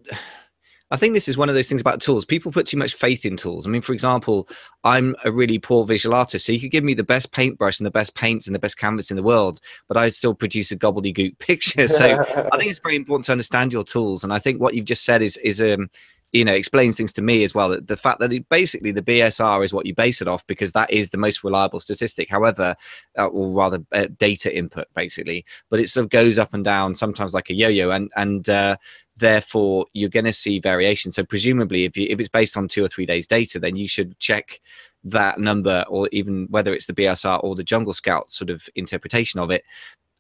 I 0.91 0.97
think 0.97 1.13
this 1.13 1.29
is 1.29 1.37
one 1.37 1.51
of 1.51 1.55
those 1.55 1.69
things 1.69 1.83
about 1.83 2.01
tools. 2.01 2.25
People 2.25 2.51
put 2.51 2.67
too 2.67 2.79
much 2.79 2.95
faith 2.95 3.27
in 3.27 3.37
tools. 3.37 3.67
I 3.67 3.71
mean, 3.71 3.83
for 3.83 3.93
example, 3.93 4.49
I'm 4.85 5.15
a 5.23 5.31
really 5.31 5.59
poor 5.59 5.85
visual 5.85 6.15
artist, 6.15 6.47
so 6.47 6.53
you 6.53 6.61
could 6.61 6.71
give 6.71 6.85
me 6.85 6.95
the 6.95 7.05
best 7.05 7.31
paintbrush 7.31 7.79
and 7.79 7.85
the 7.87 7.91
best 7.91 8.15
paints 8.15 8.47
and 8.47 8.55
the 8.55 8.59
best 8.59 8.79
canvas 8.79 9.11
in 9.11 9.17
the 9.17 9.23
world, 9.23 9.61
but 9.87 9.99
I'd 9.99 10.15
still 10.15 10.35
produce 10.35 10.73
a 10.73 10.77
gobbledygook 10.77 11.39
picture. 11.39 11.89
So 11.99 12.21
I 12.21 12.57
think 12.57 12.71
it's 12.71 12.79
very 12.79 12.97
important 12.97 13.27
to 13.27 13.33
understand 13.33 13.73
your 13.73 13.85
tools. 13.85 14.25
And 14.25 14.33
I 14.33 14.39
think 14.39 14.61
what 14.61 14.75
you've 14.75 14.85
just 14.85 15.05
said 15.05 15.21
is 15.21 15.37
is 15.39 15.61
um 15.61 15.91
you 16.33 16.45
know 16.45 16.53
explains 16.53 16.97
things 16.97 17.13
to 17.13 17.23
me 17.23 17.43
as 17.43 17.55
well 17.55 17.79
the 17.81 17.97
fact 17.97 18.21
that 18.21 18.33
it, 18.33 18.49
basically 18.49 18.93
the 18.93 19.03
bsr 19.03 19.65
is 19.65 19.73
what 19.73 19.87
you 19.87 19.95
base 19.95 20.21
it 20.21 20.29
off 20.29 20.47
because 20.47 20.73
that 20.73 20.91
is 20.91 21.11
the 21.11 21.19
most 21.19 21.43
reliable 21.45 21.81
statistic. 21.81 22.29
However 22.29 22.77
uh, 23.19 23.27
or 23.27 23.51
rather 23.51 23.79
uh, 23.93 24.07
data 24.19 24.55
input 24.57 24.87
basically. 24.95 25.45
But 25.71 25.81
it 25.81 25.89
sort 25.89 26.05
of 26.05 26.11
goes 26.11 26.39
up 26.39 26.55
and 26.55 26.65
down 26.65 26.95
sometimes 26.95 27.35
like 27.35 27.51
a 27.51 27.55
yo-yo 27.55 27.91
and 27.91 28.11
and 28.17 28.49
uh, 28.49 28.77
therefore 29.17 29.87
you're 29.93 30.09
going 30.09 30.25
to 30.25 30.33
see 30.33 30.61
variation. 30.61 31.11
So 31.11 31.25
presumably 31.25 31.85
if, 31.85 31.97
you, 31.97 32.07
if 32.11 32.21
it's 32.21 32.29
based 32.29 32.57
on 32.57 32.69
two 32.69 32.85
or 32.85 32.89
three 32.89 33.07
days 33.07 33.27
data 33.27 33.59
then 33.59 33.77
you 33.77 33.89
should 33.89 34.19
check 34.19 34.61
that 35.05 35.39
number 35.39 35.85
or 35.89 36.09
even 36.13 36.47
whether 36.51 36.75
it's 36.75 36.87
the 36.87 36.93
bsr 36.93 37.43
or 37.45 37.55
the 37.55 37.63
jungle 37.63 37.95
scout 37.95 38.31
sort 38.31 38.51
of 38.51 38.69
interpretation 38.75 39.39
of 39.39 39.49
it 39.49 39.63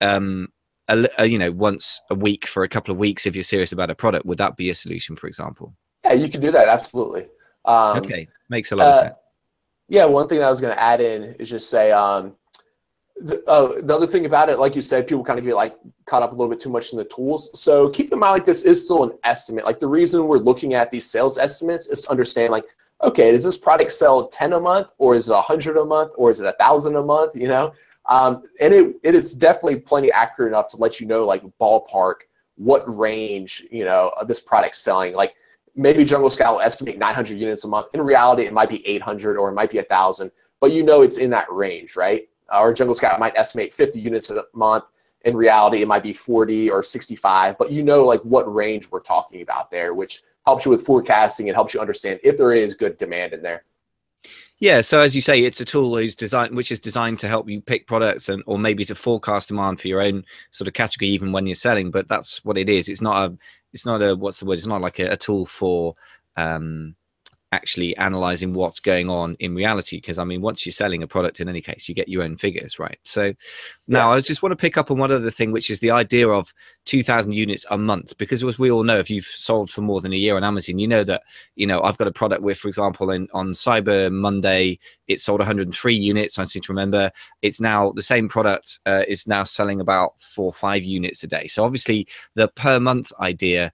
um, 0.00 0.46
a, 0.86 1.08
a, 1.18 1.26
you 1.26 1.36
know 1.36 1.50
once 1.50 2.00
a 2.10 2.14
week 2.14 2.46
for 2.46 2.62
a 2.62 2.68
couple 2.68 2.92
of 2.92 2.98
weeks 2.98 3.26
if 3.26 3.34
you're 3.34 3.42
serious 3.42 3.72
about 3.72 3.90
a 3.90 3.94
product. 3.94 4.24
Would 4.24 4.38
that 4.38 4.56
be 4.56 4.70
a 4.70 4.74
solution 4.74 5.16
for 5.16 5.26
example 5.26 5.74
yeah, 6.08 6.14
you 6.14 6.28
can 6.28 6.40
do 6.40 6.50
that 6.50 6.68
absolutely. 6.68 7.28
Um, 7.64 7.98
okay, 7.98 8.28
makes 8.48 8.72
a 8.72 8.76
lot 8.76 8.86
uh, 8.86 8.90
of 8.90 8.96
sense. 8.96 9.14
Yeah, 9.88 10.04
one 10.04 10.28
thing 10.28 10.42
I 10.42 10.50
was 10.50 10.60
going 10.60 10.74
to 10.74 10.82
add 10.82 11.00
in 11.00 11.34
is 11.34 11.48
just 11.48 11.70
say 11.70 11.92
um, 11.92 12.36
the, 13.20 13.42
uh, 13.46 13.80
the 13.80 13.94
other 13.94 14.06
thing 14.06 14.26
about 14.26 14.48
it, 14.48 14.58
like 14.58 14.74
you 14.74 14.80
said, 14.80 15.06
people 15.06 15.24
kind 15.24 15.38
of 15.38 15.44
get 15.44 15.54
like 15.54 15.76
caught 16.06 16.22
up 16.22 16.32
a 16.32 16.34
little 16.34 16.50
bit 16.50 16.60
too 16.60 16.70
much 16.70 16.92
in 16.92 16.98
the 16.98 17.04
tools. 17.04 17.58
So 17.60 17.88
keep 17.88 18.12
in 18.12 18.18
mind, 18.18 18.32
like 18.32 18.46
this 18.46 18.64
is 18.64 18.84
still 18.84 19.04
an 19.04 19.18
estimate. 19.24 19.64
Like 19.64 19.80
the 19.80 19.88
reason 19.88 20.26
we're 20.26 20.38
looking 20.38 20.74
at 20.74 20.90
these 20.90 21.10
sales 21.10 21.38
estimates 21.38 21.88
is 21.88 22.02
to 22.02 22.10
understand, 22.10 22.50
like, 22.50 22.66
okay, 23.02 23.32
does 23.32 23.44
this 23.44 23.56
product 23.56 23.92
sell 23.92 24.28
ten 24.28 24.52
a 24.52 24.60
month, 24.60 24.92
or 24.98 25.14
is 25.14 25.28
it 25.28 25.34
a 25.34 25.40
hundred 25.40 25.76
a 25.76 25.84
month, 25.84 26.12
or 26.16 26.30
is 26.30 26.40
it 26.40 26.46
a 26.46 26.52
thousand 26.52 26.96
a 26.96 27.02
month? 27.02 27.34
You 27.34 27.48
know, 27.48 27.72
um, 28.06 28.42
and 28.60 28.74
it, 28.74 28.96
it 29.02 29.14
it's 29.14 29.34
definitely 29.34 29.76
plenty 29.76 30.12
accurate 30.12 30.52
enough 30.52 30.68
to 30.68 30.76
let 30.76 31.00
you 31.00 31.06
know, 31.06 31.24
like 31.24 31.42
ballpark, 31.60 32.14
what 32.56 32.84
range 32.86 33.64
you 33.70 33.84
know 33.84 34.12
this 34.26 34.40
product's 34.40 34.80
selling. 34.80 35.14
Like 35.14 35.34
maybe 35.78 36.04
Jungle 36.04 36.28
Scout 36.28 36.54
will 36.54 36.60
estimate 36.60 36.98
900 36.98 37.38
units 37.38 37.64
a 37.64 37.68
month. 37.68 37.86
In 37.94 38.02
reality, 38.02 38.42
it 38.42 38.52
might 38.52 38.68
be 38.68 38.86
800 38.86 39.36
or 39.38 39.48
it 39.48 39.54
might 39.54 39.70
be 39.70 39.78
1,000, 39.78 40.30
but 40.60 40.72
you 40.72 40.82
know 40.82 41.02
it's 41.02 41.18
in 41.18 41.30
that 41.30 41.50
range, 41.50 41.96
right? 41.96 42.28
Uh, 42.52 42.60
or 42.60 42.74
Jungle 42.74 42.94
Scout 42.94 43.20
might 43.20 43.36
estimate 43.36 43.72
50 43.72 44.00
units 44.00 44.30
a 44.30 44.44
month. 44.52 44.84
In 45.24 45.36
reality, 45.36 45.80
it 45.80 45.88
might 45.88 46.02
be 46.02 46.12
40 46.12 46.70
or 46.70 46.82
65, 46.82 47.56
but 47.58 47.70
you 47.70 47.82
know 47.82 48.04
like 48.04 48.20
what 48.22 48.52
range 48.52 48.90
we're 48.90 49.00
talking 49.00 49.40
about 49.42 49.70
there, 49.70 49.94
which 49.94 50.22
helps 50.44 50.64
you 50.64 50.70
with 50.70 50.84
forecasting 50.84 51.48
and 51.48 51.54
helps 51.54 51.74
you 51.74 51.80
understand 51.80 52.18
if 52.24 52.36
there 52.36 52.52
is 52.52 52.74
good 52.74 52.96
demand 52.96 53.32
in 53.32 53.42
there. 53.42 53.64
Yeah, 54.60 54.80
so 54.80 55.00
as 55.00 55.14
you 55.14 55.20
say, 55.20 55.44
it's 55.44 55.60
a 55.60 55.64
tool 55.64 55.92
which 55.92 56.72
is 56.72 56.80
designed 56.80 57.20
to 57.20 57.28
help 57.28 57.48
you 57.48 57.60
pick 57.60 57.86
products 57.86 58.28
and, 58.28 58.42
or 58.46 58.58
maybe 58.58 58.84
to 58.86 58.94
forecast 58.96 59.48
demand 59.48 59.80
for 59.80 59.86
your 59.86 60.00
own 60.00 60.24
sort 60.50 60.66
of 60.66 60.74
category, 60.74 61.08
even 61.10 61.30
when 61.30 61.46
you're 61.46 61.54
selling. 61.54 61.92
But 61.92 62.08
that's 62.08 62.44
what 62.44 62.58
it 62.58 62.68
is. 62.68 62.88
It's 62.88 63.00
not 63.00 63.30
a, 63.30 63.38
it's 63.72 63.86
not 63.86 64.02
a, 64.02 64.16
what's 64.16 64.40
the 64.40 64.46
word? 64.46 64.54
It's 64.54 64.66
not 64.66 64.80
like 64.80 64.98
a, 64.98 65.12
a 65.12 65.16
tool 65.16 65.46
for 65.46 65.94
um, 66.36 66.96
actually 67.52 67.96
analyzing 67.96 68.52
what's 68.52 68.80
going 68.80 69.08
on 69.08 69.34
in 69.40 69.54
reality 69.54 69.96
because 69.96 70.18
i 70.18 70.24
mean 70.24 70.42
once 70.42 70.66
you're 70.66 70.72
selling 70.72 71.02
a 71.02 71.06
product 71.06 71.40
in 71.40 71.48
any 71.48 71.62
case 71.62 71.88
you 71.88 71.94
get 71.94 72.08
your 72.08 72.22
own 72.22 72.36
figures 72.36 72.78
right? 72.78 72.98
So 73.04 73.32
now 73.86 74.08
yeah. 74.08 74.16
i 74.16 74.20
just 74.20 74.42
want 74.42 74.52
to 74.52 74.56
pick 74.56 74.76
up 74.76 74.90
on 74.90 74.98
one 74.98 75.10
other 75.10 75.30
thing 75.30 75.52
which 75.52 75.70
is 75.70 75.80
the 75.80 75.90
idea 75.90 76.28
of 76.28 76.52
2000 76.84 77.32
units 77.32 77.64
a 77.70 77.78
month 77.78 78.18
because 78.18 78.44
as 78.44 78.58
we 78.58 78.70
all 78.70 78.82
know 78.82 78.98
if 78.98 79.08
you've 79.08 79.24
sold 79.24 79.70
for 79.70 79.80
more 79.80 80.00
than 80.00 80.12
a 80.12 80.16
year 80.16 80.36
on 80.36 80.44
amazon 80.44 80.78
you 80.78 80.88
know 80.88 81.04
that 81.04 81.22
you 81.56 81.66
know 81.66 81.80
i've 81.82 81.96
got 81.96 82.08
a 82.08 82.12
product 82.12 82.42
where 82.42 82.54
for 82.54 82.68
example 82.68 83.10
in, 83.10 83.28
on 83.32 83.52
cyber 83.52 84.12
monday 84.12 84.78
it 85.06 85.20
sold 85.20 85.40
103 85.40 85.94
units 85.94 86.38
i 86.38 86.44
seem 86.48 86.62
to 86.62 86.72
remember. 86.72 87.10
It's 87.42 87.60
now 87.60 87.92
the 87.92 88.02
same 88.02 88.28
product 88.28 88.78
uh, 88.86 89.04
is 89.06 89.26
now 89.26 89.44
selling 89.44 89.80
about 89.80 90.20
four 90.20 90.46
or 90.46 90.52
five 90.52 90.82
units 90.82 91.22
a 91.22 91.26
day. 91.26 91.46
So 91.46 91.64
obviously 91.64 92.06
the 92.34 92.48
per 92.48 92.80
month 92.80 93.12
idea 93.20 93.72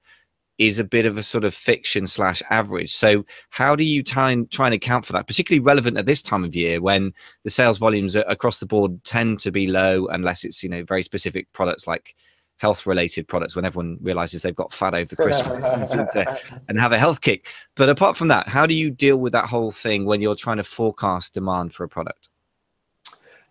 is 0.58 0.78
a 0.78 0.84
bit 0.84 1.06
of 1.06 1.16
a 1.16 1.22
sort 1.22 1.44
of 1.44 1.54
fiction 1.54 2.06
slash 2.06 2.42
average. 2.50 2.92
So 2.92 3.24
how 3.50 3.74
do 3.74 3.84
you 3.84 4.02
try 4.02 4.30
and 4.30 4.50
try 4.50 4.66
and 4.66 4.74
account 4.74 5.04
for 5.04 5.12
that, 5.12 5.26
particularly 5.26 5.64
relevant 5.64 5.98
at 5.98 6.06
this 6.06 6.22
time 6.22 6.44
of 6.44 6.54
year 6.54 6.80
when 6.80 7.12
the 7.42 7.50
sales 7.50 7.78
volumes 7.78 8.14
across 8.14 8.58
the 8.58 8.66
board 8.66 9.02
tend 9.04 9.40
to 9.40 9.50
be 9.50 9.66
low 9.66 10.06
unless 10.06 10.44
it's 10.44 10.62
you 10.62 10.68
know 10.68 10.84
very 10.84 11.02
specific 11.02 11.52
products 11.52 11.86
like 11.86 12.14
health 12.58 12.86
related 12.86 13.26
products 13.26 13.56
when 13.56 13.64
everyone 13.64 13.98
realizes 14.00 14.42
they've 14.42 14.54
got 14.54 14.72
fat 14.72 14.94
over 14.94 15.16
Christmas 15.16 15.64
and, 15.92 16.08
and 16.68 16.80
have 16.80 16.92
a 16.92 16.98
health 16.98 17.20
kick. 17.20 17.48
But 17.74 17.88
apart 17.88 18.16
from 18.16 18.28
that, 18.28 18.48
how 18.48 18.64
do 18.64 18.74
you 18.74 18.90
deal 18.90 19.16
with 19.16 19.32
that 19.32 19.46
whole 19.46 19.72
thing 19.72 20.04
when 20.04 20.22
you're 20.22 20.36
trying 20.36 20.58
to 20.58 20.64
forecast 20.64 21.34
demand 21.34 21.74
for 21.74 21.84
a 21.84 21.88
product? 21.88 22.30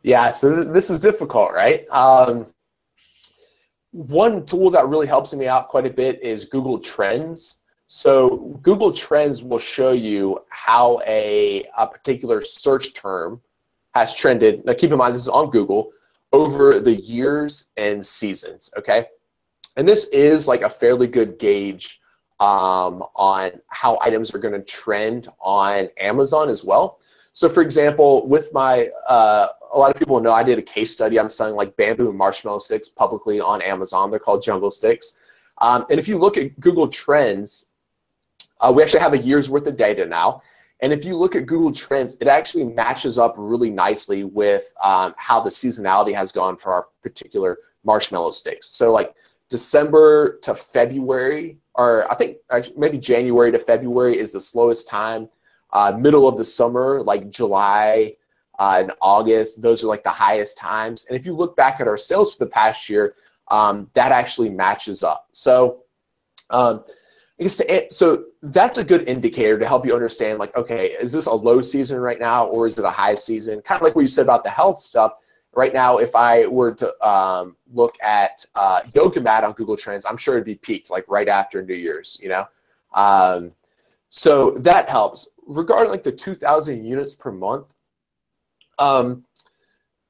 Yeah, 0.04 0.30
so 0.30 0.64
this 0.64 0.90
is 0.90 1.00
difficult, 1.00 1.54
right? 1.54 1.88
Um, 1.90 2.48
one 3.94 4.44
tool 4.46 4.72
that 4.72 4.88
really 4.88 5.06
helps 5.06 5.34
me 5.36 5.48
out 5.48 5.70
quite 5.70 5.86
a 5.86 5.90
bit 5.90 6.22
is 6.22 6.46
Google 6.46 6.80
Trends. 6.80 7.60
So 7.88 8.60
Google 8.64 8.92
Trends 8.92 9.44
will 9.44 9.60
show 9.60 9.92
you 9.92 10.40
how 10.50 11.00
a, 11.06 11.64
a 11.78 11.86
particular 11.86 12.42
search 12.42 12.94
term 12.94 13.40
has 13.94 14.16
trended. 14.16 14.66
Now 14.66 14.74
keep 14.74 14.92
in 14.92 14.98
mind 14.98 15.14
this 15.14 15.22
is 15.22 15.30
on 15.30 15.52
Google 15.52 15.92
over 16.32 16.80
the 16.80 16.96
years 16.96 17.72
and 17.78 18.04
seasons, 18.04 18.74
okay? 18.78 19.06
And 19.78 19.88
this 19.88 20.10
is 20.10 20.48
like 20.48 20.64
a 20.64 20.70
fairly 20.70 21.06
good 21.06 21.38
gauge 21.38 22.02
um, 22.40 23.04
on 23.16 23.52
how 23.68 24.00
items 24.02 24.34
are 24.34 24.40
going 24.40 24.56
to 24.56 24.62
trend 24.62 25.28
on 25.40 25.90
Amazon 26.00 26.50
as 26.50 26.64
well. 26.64 26.98
So 27.34 27.48
for 27.48 27.62
example, 27.62 28.28
with 28.28 28.52
my 28.54 28.90
uh, 29.08 29.50
a 29.74 29.78
lot 29.78 29.92
of 29.92 29.98
people 29.98 30.20
know 30.20 30.32
I 30.32 30.44
did 30.44 30.60
a 30.60 30.62
case 30.62 30.94
study. 30.94 31.20
I'm 31.20 31.30
selling 31.30 31.56
like 31.56 31.76
bamboo 31.76 32.14
marshmallow 32.14 32.60
sticks 32.60 32.90
publicly 32.90 33.40
on 33.40 33.62
Amazon. 33.62 34.12
They're 34.12 34.20
called 34.20 34.44
jungle 34.44 34.70
stix. 34.70 35.18
Um, 35.60 35.86
and 35.90 36.00
if 36.00 36.08
you 36.08 36.18
look 36.18 36.38
at 36.38 36.60
Google 36.60 36.88
Trends, 36.88 37.68
uh, 38.62 38.72
we 38.76 38.84
actually 38.84 39.02
have 39.02 39.14
a 39.14 39.18
year's 39.18 39.50
worth 39.50 39.68
of 39.68 39.76
data 39.76 40.06
now. 40.06 40.42
And 40.82 40.92
if 40.92 41.06
you 41.06 41.18
look 41.18 41.36
at 41.36 41.46
Google 41.46 41.72
Trends, 41.72 42.18
it 42.20 42.28
actually 42.28 42.66
matches 42.66 43.18
up 43.18 43.36
really 43.38 43.70
nicely 43.70 44.24
with 44.24 44.72
um, 44.84 45.14
how 45.18 45.40
the 45.40 45.50
seasonality 45.50 46.14
has 46.14 46.32
gone 46.32 46.58
for 46.58 46.74
our 46.74 46.88
particular 47.02 47.58
marshmallow 47.84 48.32
sticks. 48.32 48.70
So 48.70 48.92
like 48.92 49.16
December 49.50 50.40
to 50.42 50.54
February, 50.54 51.58
or 51.76 52.12
I 52.12 52.16
think 52.16 52.38
maybe 52.76 52.98
January 52.98 53.52
to 53.52 53.60
February 53.60 54.18
is 54.18 54.32
the 54.32 54.40
slowest 54.40 54.88
time. 54.88 55.30
Uh, 55.72 55.96
middle 55.98 56.28
of 56.28 56.38
the 56.38 56.46
summer, 56.46 57.02
like 57.02 57.30
July 57.30 58.16
uh, 58.64 58.80
in 58.80 58.92
August. 59.02 59.62
Those 59.62 59.84
are 59.84 59.88
like 59.88 60.04
the 60.04 60.10
highest 60.10 60.58
times. 60.58 61.06
And 61.06 61.18
if 61.18 61.26
you 61.26 61.36
look 61.36 61.58
back 61.58 61.82
at 61.82 61.88
our 61.88 61.98
sales 61.98 62.34
for 62.34 62.46
the 62.46 62.50
past 62.50 62.90
year, 62.90 63.16
um, 63.50 63.90
that 63.94 64.14
actually 64.14 64.50
matches 64.50 65.04
up. 65.04 65.28
So, 65.34 65.84
um, 66.50 66.86
I 67.40 67.44
guess 67.44 67.58
to, 67.58 67.88
so 67.90 68.26
that's 68.42 68.78
a 68.78 68.84
good 68.84 69.10
indicator 69.10 69.60
to 69.60 69.68
help 69.68 69.86
you 69.86 69.94
understand 69.94 70.40
like, 70.40 70.56
okay, 70.56 70.92
is 70.92 71.12
this 71.12 71.26
a 71.26 71.34
low 71.34 71.60
season 71.60 72.00
right 72.00 72.20
now 72.20 72.46
or 72.46 72.66
is 72.66 72.80
it 72.80 72.86
a 72.86 72.90
high 72.90 73.16
season? 73.16 73.62
Kind 73.62 73.82
of 73.82 73.84
like 73.84 73.96
what 73.96 74.02
you 74.04 74.08
said 74.08 74.24
about 74.24 74.46
the 74.46 74.50
health 74.50 74.80
stuff. 74.80 75.14
Right 75.56 75.74
now, 75.74 75.98
if 75.98 76.16
I 76.16 76.48
were 76.48 76.74
to 76.74 77.08
um, 77.08 77.58
look 77.72 77.96
at 78.02 78.46
uh, 78.56 78.82
yoga 78.96 79.20
mat 79.20 79.44
on 79.44 79.52
Google 79.54 79.76
Trends, 79.76 80.06
I'm 80.06 80.18
sure 80.18 80.36
it'd 80.36 80.46
be 80.46 80.56
peaked 80.56 80.90
like 80.90 81.06
right 81.10 81.28
after 81.28 81.62
New 81.62 81.76
Year's, 81.76 82.18
you 82.24 82.30
know? 82.30 82.46
Um, 82.94 83.52
so 84.10 84.52
that 84.60 84.90
helps. 84.90 85.32
Regarding 85.46 85.92
like 85.92 86.04
the 86.04 86.12
2,000 86.12 86.86
units 86.86 87.14
per 87.14 87.32
month, 87.32 87.73
um, 88.80 89.24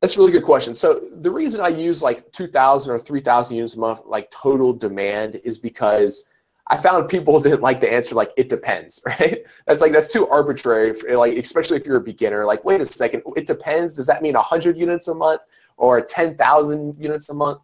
that's 0.01 0.17
a 0.17 0.19
really 0.19 0.33
good 0.33 0.43
question. 0.43 0.75
So 0.75 1.01
the 1.21 1.31
reason 1.31 1.61
I 1.61 1.69
use 1.69 2.03
like 2.03 2.29
2,000 2.33 2.93
or 2.93 2.99
3,000 2.99 3.55
units 3.55 3.77
a 3.77 3.79
month, 3.79 4.01
like 4.05 4.29
total 4.31 4.73
demand, 4.73 5.39
is 5.45 5.57
because 5.57 6.29
I 6.67 6.77
found 6.77 7.07
people 7.07 7.39
didn't 7.41 7.61
like 7.61 7.79
the 7.79 7.91
answer 7.91 8.15
like 8.15 8.31
it 8.35 8.49
depends, 8.49 9.01
right? 9.05 9.43
That's 9.65 9.81
like 9.81 9.93
that's 9.93 10.11
too 10.11 10.27
arbitrary, 10.27 10.93
for, 10.93 11.15
like 11.15 11.37
especially 11.37 11.77
if 11.77 11.85
you're 11.85 11.97
a 11.97 12.01
beginner. 12.01 12.45
Like, 12.45 12.65
wait 12.65 12.81
a 12.81 12.85
second, 12.85 13.23
it 13.35 13.47
depends. 13.47 13.93
Does 13.93 14.07
that 14.07 14.21
mean 14.21 14.33
100 14.33 14.77
units 14.77 15.07
a 15.07 15.15
month 15.15 15.41
or 15.77 16.01
10,000 16.01 16.95
units 16.99 17.29
a 17.29 17.33
month? 17.33 17.59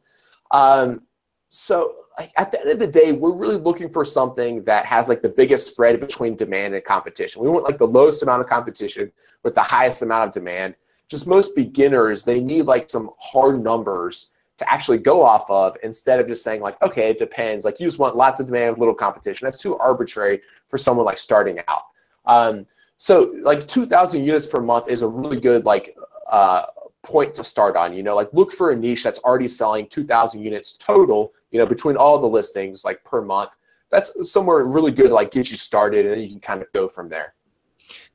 Um, 0.52 1.02
so 1.50 1.96
at 2.38 2.52
the 2.52 2.62
end 2.62 2.72
of 2.72 2.80
the 2.80 2.88
day, 2.88 3.12
we're 3.12 3.34
really 3.34 3.58
looking 3.58 3.90
for 3.90 4.04
something 4.04 4.64
that 4.64 4.86
has 4.86 5.10
like 5.10 5.22
the 5.22 5.30
biggest 5.30 5.72
spread 5.72 6.00
between 6.00 6.36
demand 6.36 6.74
and 6.74 6.84
competition. 6.84 7.42
We 7.42 7.50
want 7.50 7.64
like 7.66 7.78
the 7.78 7.88
lowest 7.88 8.24
amount 8.24 8.42
of 8.42 8.48
competition 8.48 9.12
with 9.44 9.56
the 9.56 9.62
highest 9.62 10.02
amount 10.02 10.28
of 10.28 10.32
demand 10.32 10.76
just 11.10 11.28
most 11.28 11.56
beginners, 11.56 12.24
they 12.24 12.40
need 12.40 12.64
like 12.64 12.90
some 12.90 13.10
hard 13.20 13.62
numbers 13.64 14.32
to 14.60 14.72
actually 14.72 14.98
go 14.98 15.24
off 15.24 15.50
of 15.50 15.76
instead 15.84 16.20
of 16.20 16.28
just 16.28 16.44
saying 16.44 16.62
like, 16.62 16.80
okay, 16.82 17.10
it 17.10 17.18
depends. 17.18 17.66
Like 17.66 17.80
you 17.80 17.88
just 17.88 17.98
want 17.98 18.16
lots 18.16 18.40
of 18.40 18.46
demand 18.46 18.74
with 18.74 18.80
little 18.80 18.94
competition. 18.94 19.46
That's 19.46 19.58
too 19.58 19.78
arbitrary 19.78 20.42
for 20.68 20.78
someone 20.78 21.06
like 21.06 21.18
starting 21.18 21.60
out. 21.68 21.84
Um, 22.26 22.66
so 22.98 23.34
like 23.42 23.66
2,000 23.66 24.24
units 24.24 24.46
per 24.46 24.62
month 24.62 24.90
is 24.90 25.02
a 25.02 25.08
really 25.08 25.40
good 25.40 25.66
like 25.66 25.98
uh, 26.30 26.66
point 27.02 27.34
to 27.36 27.44
start 27.44 27.76
on. 27.76 27.94
You 27.94 28.04
know, 28.04 28.16
like 28.16 28.30
look 28.34 28.52
for 28.52 28.72
a 28.72 28.76
niche 28.76 29.04
that's 29.04 29.20
already 29.20 29.48
selling 29.48 29.88
2,000 29.88 30.44
units 30.44 30.74
total. 30.74 31.34
You 31.52 31.60
know, 31.60 31.66
between 31.66 31.96
all 31.96 32.20
the 32.20 32.28
listings, 32.28 32.86
like 32.86 33.04
per 33.04 33.22
month. 33.22 33.56
That's 33.90 34.32
somewhere 34.32 34.64
really 34.66 34.92
good, 34.92 35.10
like 35.10 35.32
get 35.32 35.50
you 35.50 35.58
started, 35.58 36.06
and 36.06 36.14
then 36.14 36.22
you 36.22 36.30
can 36.30 36.40
kind 36.40 36.62
of 36.62 36.72
go 36.74 36.88
from 36.88 37.10
there. 37.10 37.34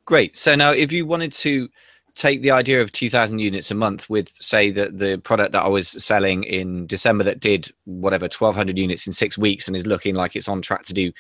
Great. 0.05 0.37
So 0.37 0.55
now, 0.55 0.71
if 0.71 0.93
you 0.93 1.05
wanted 1.05 1.33
to 1.33 1.69
take 2.15 2.43
the 2.43 2.51
idea 2.51 2.81
of 2.81 2.93
2000 2.93 3.39
units 3.39 3.71
a 3.71 3.75
month 3.75 4.09
with 4.09 4.29
say 4.31 4.71
that 4.71 4.99
the 4.99 5.19
product 5.19 5.53
that 5.53 5.63
i 5.63 5.69
was 5.69 5.89
selling 5.89 6.45
in 6.45 6.87
december 6.87 7.25
that 7.25 7.41
did 7.41 7.71
whatever 7.85 8.25
1200 8.25 8.79
units 8.79 9.07
in 9.07 9.13
six 9.13 9.37
weeks 9.37 9.67
and 9.67 9.77
is 9.77 9.87
looking 9.87 10.15
like 10.15 10.37
it's 10.37 10.49
on 10.49 10.63
track 10.63 10.83
to 10.85 10.95
do 10.95 11.13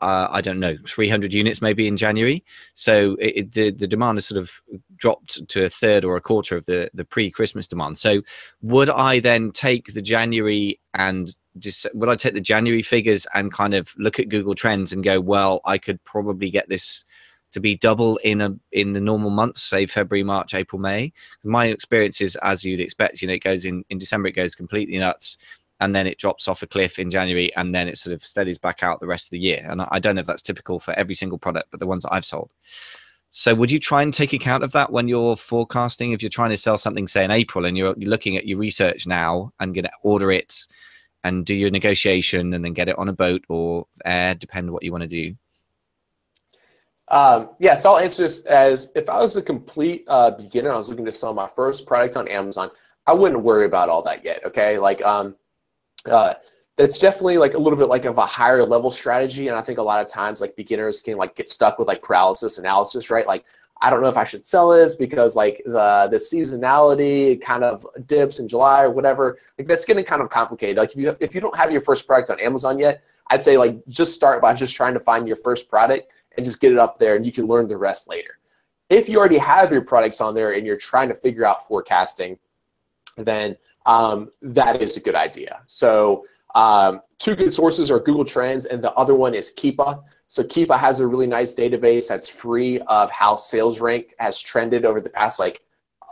uh, 0.00 0.28
i 0.30 0.40
don't 0.40 0.60
know 0.60 0.76
300 0.86 1.32
units 1.32 1.62
maybe 1.62 1.86
in 1.86 1.96
january. 1.96 2.44
So 2.74 3.14
it, 3.14 3.36
it, 3.36 3.52
the, 3.52 3.70
the 3.70 3.86
demand 3.86 4.18
has 4.18 4.26
sort 4.26 4.38
of 4.38 4.60
dropped 4.96 5.48
to 5.48 5.64
a 5.64 5.70
third 5.70 6.04
or 6.04 6.16
a 6.16 6.20
quarter 6.20 6.54
of 6.54 6.66
the, 6.66 6.90
the 6.92 7.04
pre-christmas 7.04 7.66
demand. 7.66 7.96
So 7.96 8.20
would 8.60 8.90
i 8.90 9.20
then 9.20 9.52
take 9.52 9.94
the 9.94 10.02
january 10.02 10.78
and 10.92 11.34
just 11.58 11.86
would 11.94 12.10
i 12.10 12.16
take 12.16 12.34
the 12.34 12.40
january 12.42 12.82
figures 12.82 13.26
and 13.34 13.52
kind 13.52 13.72
of 13.72 13.94
look 13.96 14.18
at 14.18 14.28
google 14.28 14.54
trends 14.54 14.92
and 14.92 15.02
go 15.02 15.18
well 15.18 15.62
i 15.64 15.78
could 15.78 16.02
probably 16.04 16.50
get 16.50 16.68
this 16.68 17.06
to 17.56 17.60
be 17.60 17.74
double 17.74 18.18
in 18.18 18.42
a 18.42 18.54
in 18.72 18.92
the 18.92 19.00
normal 19.00 19.30
months, 19.30 19.62
say 19.62 19.86
February, 19.86 20.22
March, 20.22 20.52
April, 20.52 20.78
May. 20.78 21.10
My 21.42 21.66
experience 21.68 22.20
is 22.20 22.36
as 22.42 22.62
you'd 22.62 22.80
expect, 22.80 23.22
you 23.22 23.28
know, 23.28 23.32
it 23.32 23.42
goes 23.42 23.64
in 23.64 23.82
in 23.88 23.96
December, 23.96 24.28
it 24.28 24.36
goes 24.36 24.54
completely 24.54 24.98
nuts, 24.98 25.38
and 25.80 25.94
then 25.94 26.06
it 26.06 26.18
drops 26.18 26.48
off 26.48 26.62
a 26.62 26.66
cliff 26.66 26.98
in 26.98 27.10
January, 27.10 27.50
and 27.56 27.74
then 27.74 27.88
it 27.88 27.96
sort 27.96 28.12
of 28.12 28.22
steadies 28.22 28.58
back 28.58 28.82
out 28.82 29.00
the 29.00 29.06
rest 29.06 29.28
of 29.28 29.30
the 29.30 29.38
year. 29.38 29.64
And 29.66 29.80
I 29.80 29.98
don't 29.98 30.16
know 30.16 30.20
if 30.20 30.26
that's 30.26 30.42
typical 30.42 30.78
for 30.78 30.92
every 30.98 31.14
single 31.14 31.38
product, 31.38 31.68
but 31.70 31.80
the 31.80 31.86
ones 31.86 32.02
that 32.02 32.12
I've 32.12 32.26
sold. 32.26 32.50
So 33.30 33.54
would 33.54 33.70
you 33.70 33.78
try 33.78 34.02
and 34.02 34.12
take 34.12 34.34
account 34.34 34.62
of 34.62 34.72
that 34.72 34.92
when 34.92 35.08
you're 35.08 35.34
forecasting? 35.34 36.12
If 36.12 36.20
you're 36.20 36.28
trying 36.28 36.50
to 36.50 36.58
sell 36.58 36.76
something, 36.76 37.08
say 37.08 37.24
in 37.24 37.30
April, 37.30 37.64
and 37.64 37.76
you're, 37.76 37.94
looking 37.94 38.36
at 38.36 38.46
your 38.46 38.58
research 38.58 39.06
now 39.06 39.50
and 39.60 39.74
going 39.74 39.84
to 39.84 39.90
order 40.02 40.30
it 40.30 40.66
and 41.24 41.46
do 41.46 41.54
your 41.54 41.70
negotiation 41.70 42.52
and 42.52 42.62
then 42.62 42.74
get 42.74 42.90
it 42.90 42.98
on 42.98 43.08
a 43.08 43.14
boat 43.14 43.44
or 43.48 43.86
air, 44.04 44.34
depend 44.34 44.70
what 44.70 44.82
you 44.82 44.92
want 44.92 45.02
to 45.02 45.08
do. 45.08 45.34
Um, 47.08 47.50
yeah, 47.58 47.74
so 47.74 47.92
I'll 47.92 47.98
answer 48.00 48.24
this 48.24 48.46
as 48.46 48.92
if 48.96 49.08
I 49.08 49.18
was 49.18 49.36
a 49.36 49.42
complete 49.42 50.04
uh, 50.08 50.32
beginner, 50.32 50.72
I 50.72 50.76
was 50.76 50.90
looking 50.90 51.04
to 51.04 51.12
sell 51.12 51.32
my 51.32 51.46
first 51.46 51.86
product 51.86 52.16
on 52.16 52.26
Amazon, 52.26 52.70
I 53.06 53.12
wouldn't 53.12 53.42
worry 53.42 53.66
about 53.66 53.88
all 53.88 54.02
that 54.02 54.24
yet. 54.24 54.44
Okay, 54.44 54.78
like 54.78 55.00
um, 55.02 55.36
uh, 56.06 56.34
that's 56.76 56.98
definitely 56.98 57.38
like 57.38 57.54
a 57.54 57.58
little 57.58 57.78
bit 57.78 57.88
like 57.88 58.04
of 58.04 58.18
a 58.18 58.26
higher 58.26 58.64
level 58.64 58.90
strategy, 58.90 59.48
and 59.48 59.56
I 59.56 59.62
think 59.62 59.78
a 59.78 59.82
lot 59.82 60.00
of 60.00 60.08
times 60.08 60.40
like 60.40 60.56
beginners 60.56 61.02
can 61.02 61.16
like 61.16 61.36
get 61.36 61.48
stuck 61.48 61.78
with 61.78 61.86
like 61.86 62.02
paralysis 62.02 62.58
analysis, 62.58 63.10
right? 63.10 63.26
Like 63.26 63.44
I 63.80 63.90
don't 63.90 64.02
know 64.02 64.08
if 64.08 64.16
I 64.16 64.24
should 64.24 64.44
sell 64.44 64.70
this 64.70 64.96
because 64.96 65.36
like 65.36 65.62
the 65.64 66.08
the 66.10 66.16
seasonality 66.16 67.40
kind 67.40 67.62
of 67.62 67.86
dips 68.06 68.40
in 68.40 68.48
July 68.48 68.82
or 68.82 68.90
whatever. 68.90 69.38
Like 69.58 69.68
that's 69.68 69.84
getting 69.84 70.04
kind 70.04 70.22
of 70.22 70.28
complicated. 70.28 70.78
Like 70.78 70.90
if 70.90 70.96
you 70.96 71.16
if 71.20 71.34
you 71.34 71.40
don't 71.40 71.56
have 71.56 71.70
your 71.70 71.80
first 71.80 72.06
product 72.08 72.30
on 72.30 72.40
Amazon 72.40 72.78
yet, 72.78 73.04
I'd 73.28 73.42
say 73.42 73.56
like 73.56 73.86
just 73.86 74.14
start 74.14 74.42
by 74.42 74.52
just 74.52 74.74
trying 74.74 74.94
to 74.94 75.00
find 75.00 75.28
your 75.28 75.36
first 75.36 75.68
product 75.70 76.10
and 76.36 76.44
just 76.44 76.60
get 76.60 76.72
it 76.72 76.78
up 76.78 76.98
there 76.98 77.16
and 77.16 77.24
you 77.24 77.32
can 77.32 77.46
learn 77.46 77.66
the 77.68 77.76
rest 77.76 78.08
later. 78.08 78.38
If 78.88 79.08
you 79.08 79.18
already 79.18 79.38
have 79.38 79.72
your 79.72 79.82
products 79.82 80.20
on 80.20 80.34
there 80.34 80.52
and 80.52 80.66
you're 80.66 80.76
trying 80.76 81.08
to 81.08 81.14
figure 81.14 81.44
out 81.44 81.66
forecasting, 81.66 82.38
then 83.16 83.56
um, 83.84 84.30
that 84.42 84.80
is 84.82 84.96
a 84.96 85.00
good 85.00 85.14
idea. 85.14 85.62
So 85.66 86.24
um, 86.54 87.00
two 87.18 87.34
good 87.34 87.52
sources 87.52 87.90
are 87.90 87.98
Google 87.98 88.24
Trends 88.24 88.66
and 88.66 88.82
the 88.82 88.92
other 88.92 89.14
one 89.14 89.34
is 89.34 89.52
Keepa. 89.56 90.02
So 90.26 90.42
Keepa 90.42 90.78
has 90.78 91.00
a 91.00 91.06
really 91.06 91.26
nice 91.26 91.54
database 91.54 92.08
that's 92.08 92.28
free 92.28 92.78
of 92.80 93.10
how 93.10 93.34
sales 93.34 93.80
rank 93.80 94.14
has 94.18 94.40
trended 94.40 94.84
over 94.84 95.00
the 95.00 95.10
past 95.10 95.40
like 95.40 95.62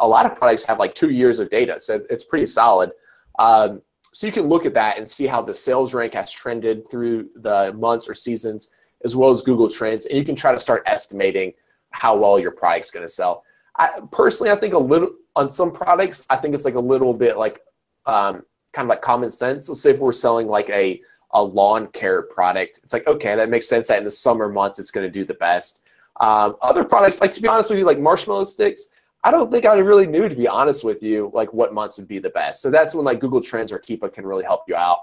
a 0.01 0.07
lot 0.07 0.27
of 0.27 0.37
products 0.37 0.65
have 0.65 0.79
like 0.79 0.95
two 0.95 1.11
years 1.11 1.39
of 1.39 1.49
data, 1.51 1.79
so 1.79 2.01
it's 2.11 2.25
pretty 2.25 2.47
solid. 2.47 2.91
Um, 3.39 3.83
so 4.13 4.27
you 4.27 4.33
can 4.33 4.49
look 4.49 4.67
at 4.67 4.75
that 4.75 4.99
and 4.99 5.09
see 5.09 5.27
how 5.27 5.43
the 5.43 5.55
sales 5.55 5.95
rank 5.95 6.15
has 6.15 6.31
trended 6.31 6.89
through 6.91 7.31
the 7.37 7.73
months 7.73 8.09
or 8.09 8.15
seasons 8.15 8.73
as 9.05 9.15
well 9.15 9.31
as 9.31 9.43
Google 9.43 9.69
Trends, 9.69 10.07
and 10.07 10.19
you 10.19 10.25
can 10.25 10.35
try 10.35 10.53
to 10.53 10.59
start 10.59 10.83
estimating 10.87 11.53
how 11.91 12.17
well 12.17 12.39
your 12.39 12.51
product's 12.51 12.91
going 12.91 13.07
to 13.07 13.13
sell. 13.13 13.45
I, 13.77 14.01
personally, 14.11 14.51
I 14.51 14.57
think 14.57 14.75
a 14.75 14.79
little 14.79 15.11
on 15.37 15.51
some 15.51 15.73
products, 15.73 16.25
I 16.31 16.37
think 16.37 16.55
it's 16.55 16.65
like 16.65 16.75
a 16.75 16.81
little 16.81 17.13
bit 17.13 17.37
like 17.37 17.61
um, 18.07 18.43
kind 18.73 18.87
of 18.87 18.89
like 18.89 19.03
common 19.03 19.31
sense. 19.31 19.69
Let's 19.69 19.81
say 19.81 19.91
if 19.91 19.99
we're 19.99 20.13
selling 20.13 20.47
like 20.47 20.69
a 20.71 21.01
a 21.33 21.43
lawn 21.43 21.89
care 21.89 22.23
product, 22.23 22.81
it's 22.83 22.93
like 22.93 23.07
okay, 23.07 23.35
that 23.37 23.49
makes 23.49 23.69
sense 23.69 23.89
that 23.89 23.99
in 23.99 24.05
the 24.05 24.11
summer 24.11 24.49
months 24.49 24.79
it's 24.79 24.91
going 24.91 25.07
to 25.07 25.11
do 25.11 25.25
the 25.25 25.35
best. 25.35 25.83
Um, 26.21 26.57
other 26.63 26.85
products, 26.85 27.21
like 27.21 27.33
to 27.33 27.43
be 27.43 27.49
honest 27.49 27.71
with 27.71 27.79
you, 27.79 27.85
like 27.85 27.99
marshmallow 27.99 28.45
sticks, 28.45 28.91
I 29.25 29.31
don't 29.31 29.51
think 29.51 29.65
I 29.65 29.75
really 29.75 30.07
knew 30.07 30.29
to 30.29 30.35
be 30.35 30.47
honest 30.47 30.85
with 30.85 31.03
you, 31.03 31.31
like 31.35 31.53
what 31.53 31.75
months 31.75 31.99
would 31.99 32.07
be 32.07 32.21
the 32.21 32.31
best. 32.31 32.63
So 32.63 32.71
that's 32.71 32.95
when 32.95 33.05
like 33.05 33.21
Google 33.21 33.41
Trends 33.41 33.73
or 33.73 33.79
Keepa 33.79 34.13
can 34.13 34.27
really 34.27 34.45
help 34.45 34.63
you 34.69 34.77
out. 34.77 34.99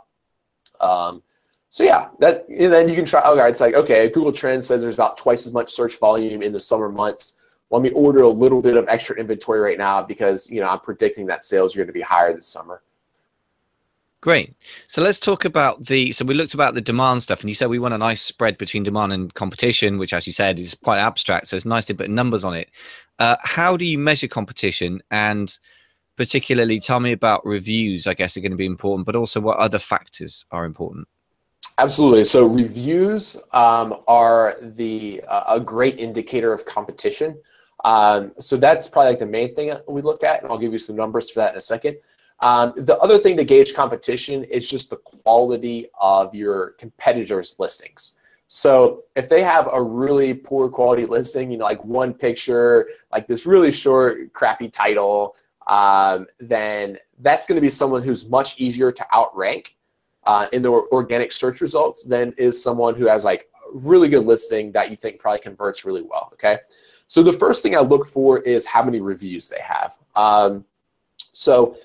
Um, 0.80 1.22
so 1.71 1.86
yeah, 1.86 2.10
that 2.19 2.45
and 2.49 2.71
then 2.71 2.89
you 2.89 2.95
can 2.95 3.05
try. 3.05 3.21
Okay, 3.21 3.49
it's 3.49 3.62
like 3.62 3.75
okay, 3.75 4.10
Google 4.10 4.34
Trends 4.34 4.67
says 4.67 4.81
there's 4.81 4.95
about 4.95 5.15
twice 5.15 5.47
as 5.47 5.53
much 5.53 5.71
search 5.71 5.97
volume 5.97 6.41
in 6.41 6.51
the 6.51 6.60
summer 6.60 6.89
months. 6.89 7.39
Let 7.69 7.81
me 7.81 7.91
order 7.91 8.23
a 8.23 8.29
little 8.29 8.62
bit 8.62 8.75
of 8.75 8.86
extra 8.89 9.15
inventory 9.15 9.62
right 9.62 9.77
now 9.77 10.03
because 10.03 10.51
you 10.51 10.60
know 10.60 10.67
I'm 10.67 10.81
predicting 10.81 11.25
that 11.27 11.45
sales 11.45 11.73
are 11.73 11.79
going 11.79 11.88
to 11.88 11.93
be 11.93 12.01
higher 12.01 12.36
this 12.36 12.47
summer. 12.47 12.84
Great. 14.19 14.53
So 14.88 15.01
let's 15.01 15.17
talk 15.17 15.45
about 15.45 15.86
the. 15.86 16.12
So 16.12 16.25
we 16.25 16.34
looked 16.34 16.53
about 16.53 16.73
the 16.73 16.81
demand 16.81 17.23
stuff, 17.23 17.39
and 17.39 17.49
you 17.49 17.55
said 17.55 17.69
we 17.69 17.79
want 17.79 17.93
a 17.93 17.97
nice 17.97 18.21
spread 18.21 18.57
between 18.57 18.84
demand 18.84 19.13
and 19.13 19.34
competition, 19.34 19.97
which, 19.97 20.12
as 20.12 20.27
you 20.27 20.34
said, 20.34 20.60
is 20.60 20.75
quite 20.84 20.99
abstract. 20.99 21.47
So 21.47 21.55
it's 21.55 21.65
nice 21.65 21.86
to 21.86 21.95
put 21.95 22.10
numbers 22.10 22.43
on 22.43 22.53
it. 22.53 22.69
Uh, 23.17 23.38
how 23.43 23.77
do 23.77 23.86
you 23.86 23.97
measure 23.97 24.27
competition? 24.27 25.01
And 25.10 25.57
particularly, 26.17 26.81
tell 26.81 26.99
me 26.99 27.13
about 27.13 27.45
reviews. 27.45 28.07
I 28.07 28.13
guess 28.13 28.36
are 28.36 28.41
going 28.41 28.51
to 28.51 28.57
be 28.57 28.65
important, 28.65 29.05
but 29.05 29.15
also 29.15 29.39
what 29.39 29.57
other 29.57 29.79
factors 29.79 30.45
are 30.51 30.65
important. 30.65 31.07
Absolutely. 31.82 32.26
So 32.26 32.46
reviews 32.46 33.41
um, 33.54 34.04
are 34.08 34.56
the 34.62 35.24
uh, 35.28 35.56
a 35.56 35.60
great 35.60 35.98
indicator 35.98 36.54
of 36.54 36.63
competition. 36.63 37.36
Um, 37.84 38.34
so 38.39 38.56
that's 38.56 38.88
probably 38.88 39.13
like 39.13 39.20
the 39.20 39.26
main 39.26 39.56
thing 39.56 39.74
we 39.88 40.04
look 40.04 40.24
at, 40.24 40.44
and 40.44 40.52
I'll 40.52 40.60
give 40.60 40.74
you 40.74 40.78
some 40.78 40.96
numbers 40.96 41.32
for 41.32 41.39
that 41.39 41.54
in 41.54 41.58
a 41.58 41.62
second. 41.62 41.98
Um, 42.39 42.74
the 42.78 43.00
other 43.00 43.17
thing 43.17 43.36
to 43.38 43.44
gauge 43.44 43.74
competition 43.74 44.44
is 44.44 44.67
just 44.67 44.91
the 44.91 44.98
quality 44.98 45.88
of 46.00 46.36
your 46.36 46.74
competitors' 46.78 47.56
listings. 47.58 48.20
So 48.48 49.06
if 49.15 49.28
they 49.28 49.41
have 49.41 49.67
a 49.74 49.82
really 49.82 50.36
poor 50.36 50.70
quality 50.70 51.08
listing, 51.08 51.50
you 51.50 51.58
know, 51.58 51.65
like 51.65 51.84
one 51.84 52.13
picture, 52.13 52.89
like 53.12 53.26
this 53.26 53.48
really 53.48 53.72
short, 53.72 54.32
crappy 54.34 54.70
title, 54.70 55.36
um, 55.65 56.28
then 56.39 57.00
that's 57.22 57.48
going 57.48 57.56
to 57.56 57.62
be 57.62 57.72
someone 57.72 58.04
who's 58.04 58.30
much 58.30 58.60
easier 58.60 58.91
to 58.91 59.15
outrank 59.15 59.76
uh, 60.25 60.47
in 60.51 60.62
the 60.62 60.69
organic 60.69 61.31
search 61.31 61.62
results 61.62 62.03
than 62.03 62.34
is 62.38 62.62
someone 62.62 62.95
who 62.95 63.05
has 63.05 63.25
like 63.25 63.49
really 63.73 64.10
good 64.10 64.25
listing 64.25 64.71
that 64.71 64.91
you 64.91 64.97
think 64.97 65.19
probably 65.19 65.39
converts 65.39 65.86
really 65.86 66.01
well. 66.01 66.29
Okay. 66.34 66.57
So 67.07 67.23
the 67.23 67.34
first 67.34 67.63
thing 67.63 67.75
I 67.75 67.79
look 67.79 68.07
for 68.07 68.39
is 68.39 68.65
how 68.65 68.84
many 68.84 69.01
reviews 69.01 69.49
they 69.49 69.62
have. 69.62 69.97
Um, 70.15 70.65
so 71.34 71.77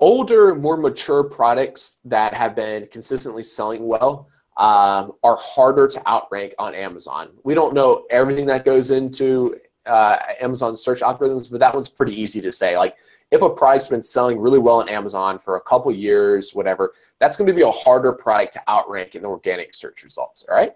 older, 0.00 0.54
more 0.54 0.76
mature 0.76 1.22
products 1.22 2.00
that 2.04 2.34
have 2.34 2.56
been 2.56 2.88
consistently 2.88 3.42
selling 3.42 3.86
well 3.86 4.28
um, 4.56 5.12
are 5.22 5.36
harder 5.36 5.86
to 5.88 6.08
outrank 6.08 6.54
on 6.58 6.74
Amazon. 6.74 7.30
We 7.44 7.54
don't 7.54 7.74
know 7.74 8.06
everything 8.10 8.46
that 8.46 8.64
goes 8.64 8.90
into 8.90 9.56
uh, 9.86 10.16
Amazon 10.40 10.76
search 10.76 11.00
algorithms, 11.00 11.50
but 11.50 11.60
that 11.60 11.72
one's 11.72 11.88
pretty 11.88 12.18
easy 12.20 12.40
to 12.40 12.52
say. 12.52 12.76
Like 12.76 12.96
if 13.30 13.42
a 13.42 13.50
product's 13.50 13.88
been 13.88 14.02
selling 14.02 14.40
really 14.40 14.58
well 14.58 14.80
on 14.80 14.88
Amazon 14.88 15.38
for 15.38 15.56
a 15.56 15.60
couple 15.60 15.92
years, 15.92 16.52
whatever, 16.52 16.92
that's 17.18 17.36
going 17.36 17.46
to 17.46 17.52
be 17.52 17.62
a 17.62 17.70
harder 17.70 18.12
product 18.12 18.54
to 18.54 18.62
outrank 18.68 19.14
in 19.14 19.22
the 19.22 19.28
organic 19.28 19.74
search 19.74 20.02
results. 20.02 20.44
All 20.48 20.56
right. 20.56 20.72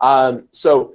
Um, 0.00 0.48
so, 0.52 0.94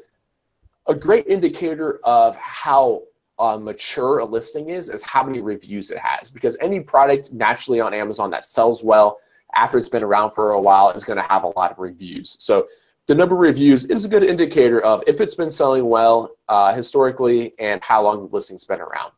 a 0.87 0.93
great 0.93 1.27
indicator 1.27 1.99
of 2.03 2.35
how 2.37 3.03
uh, 3.39 3.57
mature 3.57 4.19
a 4.19 4.25
listing 4.25 4.69
is 4.69 4.89
is 4.89 5.03
how 5.03 5.23
many 5.23 5.41
reviews 5.41 5.91
it 5.91 5.97
has, 5.97 6.31
because 6.31 6.57
any 6.61 6.79
product 6.79 7.33
naturally 7.33 7.81
on 7.81 7.93
Amazon 7.93 8.29
that 8.31 8.45
sells 8.45 8.83
well 8.83 9.17
after 9.55 9.77
it's 9.77 9.89
been 9.89 10.03
around 10.03 10.31
for 10.31 10.51
a 10.51 10.61
while 10.61 10.89
is 10.91 11.03
going 11.03 11.17
to 11.17 11.23
have 11.23 11.43
a 11.43 11.47
lot 11.47 11.71
of 11.71 11.79
reviews. 11.79 12.35
So, 12.39 12.67
the 13.07 13.15
number 13.15 13.35
of 13.35 13.41
reviews 13.41 13.89
is 13.89 14.05
a 14.05 14.09
good 14.09 14.23
indicator 14.23 14.79
of 14.79 15.03
if 15.05 15.19
it's 15.19 15.35
been 15.35 15.51
selling 15.51 15.89
well 15.89 16.37
uh, 16.47 16.73
historically 16.73 17.53
and 17.59 17.83
how 17.83 18.03
long 18.03 18.19
the 18.19 18.33
listing's 18.33 18.63
been 18.63 18.79
around. 18.79 19.11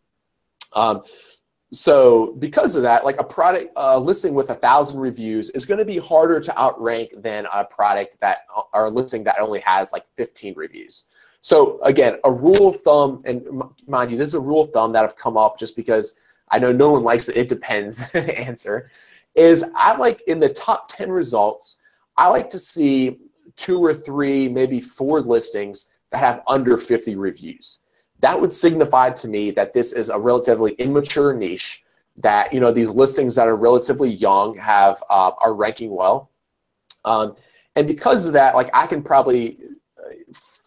Um, 0.73 1.03
so 1.75 2.35
because 2.39 2.75
of 2.75 2.83
that, 2.83 3.03
like 3.03 3.19
a 3.19 3.23
product 3.23 3.71
uh, 3.75 3.97
listing 3.97 4.33
with 4.33 4.49
a 4.49 4.55
thousand 4.55 4.99
reviews 4.99 5.49
is 5.51 5.65
going 5.65 5.77
to 5.77 5.85
be 5.85 5.97
harder 5.97 6.39
to 6.39 6.57
outrank 6.59 7.11
than 7.21 7.45
a 7.53 7.65
product 7.65 8.19
that 8.21 8.39
or 8.73 8.85
a 8.85 8.89
listing 8.89 9.23
that 9.23 9.39
only 9.39 9.59
has 9.59 9.91
like 9.91 10.05
15 10.15 10.53
reviews. 10.55 11.05
So 11.41 11.79
again, 11.83 12.17
a 12.23 12.31
rule 12.31 12.67
of 12.67 12.81
thumb, 12.81 13.21
and 13.25 13.45
mind 13.87 14.11
you, 14.11 14.17
this 14.17 14.29
is 14.29 14.35
a 14.35 14.39
rule 14.39 14.61
of 14.61 14.71
thumb 14.71 14.91
that 14.93 15.01
have 15.01 15.15
come 15.15 15.37
up 15.37 15.59
just 15.59 15.75
because 15.75 16.17
I 16.49 16.59
know 16.59 16.71
no 16.71 16.91
one 16.91 17.03
likes 17.03 17.25
the 17.25 17.39
"it 17.39 17.47
depends" 17.47 18.01
answer. 18.13 18.89
Is 19.35 19.65
I 19.75 19.95
like 19.95 20.21
in 20.27 20.39
the 20.39 20.49
top 20.49 20.87
10 20.87 21.11
results, 21.11 21.81
I 22.17 22.29
like 22.29 22.49
to 22.49 22.59
see 22.59 23.19
two 23.55 23.83
or 23.83 23.93
three, 23.93 24.47
maybe 24.47 24.79
four 24.79 25.21
listings 25.21 25.91
that 26.11 26.19
have 26.19 26.41
under 26.47 26.77
50 26.77 27.15
reviews 27.15 27.81
that 28.25 28.41
would 28.41 28.51
signify 28.51 29.11
to 29.11 29.27
me 29.27 29.51
that 29.51 29.71
this 29.71 29.93
is 29.93 30.09
a 30.09 30.17
relatively 30.17 30.71
immature 30.73 31.31
niche. 31.31 31.83
That 32.17 32.51
you 32.51 32.59
know 32.59 32.71
these 32.71 32.89
listings 32.89 33.35
that 33.35 33.47
are 33.47 33.55
relatively 33.55 34.09
young 34.09 34.57
have 34.57 35.03
uh, 35.11 35.31
are 35.37 35.53
ranking 35.53 35.91
well, 35.91 36.31
um, 37.03 37.35
and 37.75 37.85
because 37.87 38.25
of 38.25 38.33
that, 38.33 38.55
like 38.55 38.71
I 38.73 38.87
can 38.87 39.03
probably 39.03 39.59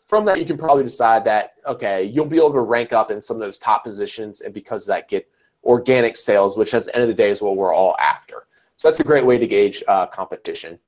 from 0.04 0.24
that 0.26 0.38
you 0.38 0.44
can 0.44 0.56
probably 0.56 0.84
decide 0.84 1.24
that 1.24 1.54
okay 1.66 2.04
you'll 2.04 2.26
be 2.26 2.36
able 2.36 2.52
to 2.52 2.60
rank 2.60 2.92
up 2.92 3.10
in 3.10 3.20
some 3.20 3.36
of 3.36 3.40
those 3.40 3.58
top 3.58 3.82
positions, 3.82 4.42
and 4.42 4.54
because 4.54 4.86
of 4.86 4.94
that 4.94 5.08
get 5.08 5.28
organic 5.64 6.14
sales, 6.16 6.56
which 6.56 6.74
at 6.74 6.84
the 6.84 6.94
end 6.94 7.02
of 7.02 7.08
the 7.08 7.14
day 7.14 7.30
is 7.30 7.42
what 7.42 7.56
we're 7.56 7.74
all 7.74 7.96
after. 7.98 8.46
So 8.76 8.86
that's 8.86 9.00
a 9.00 9.04
great 9.04 9.26
way 9.26 9.36
to 9.36 9.46
gauge 9.46 9.82
uh, 9.88 10.06
competition. 10.06 10.78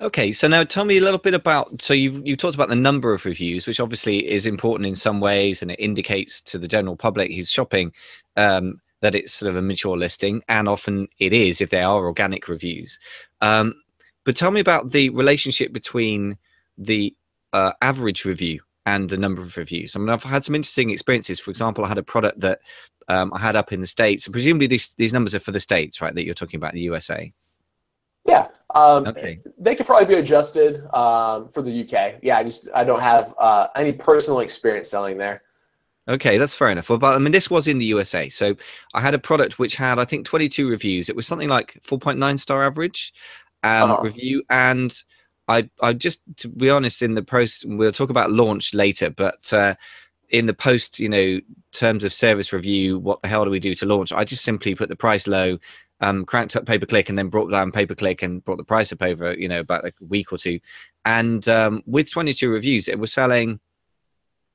Okay, 0.00 0.32
so 0.32 0.48
now 0.48 0.64
tell 0.64 0.84
me 0.84 0.98
a 0.98 1.00
little 1.00 1.18
bit 1.20 1.34
about. 1.34 1.80
So 1.80 1.94
you've 1.94 2.26
you've 2.26 2.38
talked 2.38 2.56
about 2.56 2.68
the 2.68 2.74
number 2.74 3.14
of 3.14 3.24
reviews, 3.24 3.66
which 3.66 3.78
obviously 3.78 4.28
is 4.28 4.44
important 4.44 4.88
in 4.88 4.96
some 4.96 5.20
ways, 5.20 5.62
and 5.62 5.70
it 5.70 5.78
indicates 5.78 6.40
to 6.42 6.58
the 6.58 6.66
general 6.66 6.96
public 6.96 7.32
who's 7.32 7.50
shopping 7.50 7.92
um, 8.36 8.80
that 9.02 9.14
it's 9.14 9.32
sort 9.32 9.50
of 9.50 9.56
a 9.56 9.62
mature 9.62 9.96
listing, 9.96 10.42
and 10.48 10.68
often 10.68 11.06
it 11.20 11.32
is 11.32 11.60
if 11.60 11.70
they 11.70 11.82
are 11.82 12.04
organic 12.06 12.48
reviews. 12.48 12.98
Um, 13.40 13.74
but 14.24 14.36
tell 14.36 14.50
me 14.50 14.60
about 14.60 14.90
the 14.90 15.10
relationship 15.10 15.72
between 15.72 16.38
the 16.76 17.14
uh, 17.52 17.72
average 17.80 18.24
review 18.24 18.60
and 18.86 19.08
the 19.08 19.18
number 19.18 19.42
of 19.42 19.56
reviews. 19.56 19.94
I 19.94 20.00
mean, 20.00 20.08
I've 20.08 20.24
had 20.24 20.44
some 20.44 20.56
interesting 20.56 20.90
experiences. 20.90 21.38
For 21.38 21.50
example, 21.50 21.84
I 21.84 21.88
had 21.88 21.98
a 21.98 22.02
product 22.02 22.40
that 22.40 22.60
um, 23.08 23.32
I 23.32 23.38
had 23.38 23.54
up 23.54 23.72
in 23.72 23.80
the 23.80 23.86
states, 23.86 24.26
presumably 24.26 24.66
these 24.66 24.92
these 24.94 25.12
numbers 25.12 25.36
are 25.36 25.40
for 25.40 25.52
the 25.52 25.60
states, 25.60 26.00
right? 26.00 26.14
That 26.14 26.24
you're 26.24 26.34
talking 26.34 26.58
about 26.58 26.72
in 26.72 26.78
the 26.78 26.82
USA. 26.82 27.32
Yeah. 28.26 28.48
Um, 28.74 29.06
okay. 29.06 29.40
They 29.58 29.74
could 29.74 29.86
probably 29.86 30.06
be 30.06 30.20
adjusted 30.20 30.84
um, 30.94 31.48
for 31.48 31.62
the 31.62 31.84
UK. 31.84 32.16
Yeah, 32.22 32.38
I 32.38 32.42
just 32.42 32.68
I 32.74 32.82
don't 32.84 33.00
have 33.00 33.34
uh, 33.38 33.68
any 33.76 33.92
personal 33.92 34.40
experience 34.40 34.88
selling 34.88 35.16
there. 35.16 35.42
Okay, 36.08 36.36
that's 36.36 36.54
fair 36.54 36.68
enough. 36.68 36.90
Well, 36.90 36.98
but 36.98 37.14
I 37.14 37.18
mean, 37.18 37.32
this 37.32 37.50
was 37.50 37.66
in 37.66 37.78
the 37.78 37.86
USA, 37.86 38.28
so 38.28 38.54
I 38.92 39.00
had 39.00 39.14
a 39.14 39.18
product 39.18 39.58
which 39.58 39.76
had 39.76 39.98
I 39.98 40.04
think 40.04 40.26
22 40.26 40.68
reviews. 40.68 41.08
It 41.08 41.16
was 41.16 41.26
something 41.26 41.48
like 41.48 41.80
4.9 41.86 42.38
star 42.38 42.62
average 42.62 43.14
um, 43.62 43.90
uh-huh. 43.90 44.02
review, 44.02 44.42
and 44.50 44.94
I 45.48 45.70
I 45.80 45.92
just 45.92 46.22
to 46.38 46.48
be 46.48 46.68
honest, 46.68 47.00
in 47.00 47.14
the 47.14 47.22
post 47.22 47.64
we'll 47.66 47.92
talk 47.92 48.10
about 48.10 48.32
launch 48.32 48.74
later, 48.74 49.08
but 49.08 49.50
uh, 49.52 49.76
in 50.30 50.46
the 50.46 50.54
post, 50.54 50.98
you 50.98 51.08
know, 51.08 51.40
terms 51.72 52.04
of 52.04 52.12
service 52.12 52.52
review, 52.52 52.98
what 52.98 53.22
the 53.22 53.28
hell 53.28 53.44
do 53.44 53.50
we 53.50 53.60
do 53.60 53.74
to 53.74 53.86
launch? 53.86 54.12
I 54.12 54.24
just 54.24 54.44
simply 54.44 54.74
put 54.74 54.88
the 54.88 54.96
price 54.96 55.26
low 55.26 55.58
um, 56.00 56.24
cranked 56.24 56.56
up 56.56 56.66
pay 56.66 56.78
per 56.78 56.86
click 56.86 57.08
and 57.08 57.16
then 57.16 57.28
brought 57.28 57.50
down 57.50 57.72
pay 57.72 57.86
per 57.86 57.94
click 57.94 58.22
and 58.22 58.44
brought 58.44 58.58
the 58.58 58.64
price 58.64 58.92
up 58.92 59.02
over 59.02 59.34
you 59.34 59.48
know 59.48 59.60
about 59.60 59.86
a 59.86 59.92
week 60.06 60.32
or 60.32 60.38
two 60.38 60.60
and 61.04 61.48
um, 61.48 61.82
with 61.86 62.10
22 62.10 62.50
reviews 62.50 62.88
it 62.88 62.98
was 62.98 63.12
selling 63.12 63.60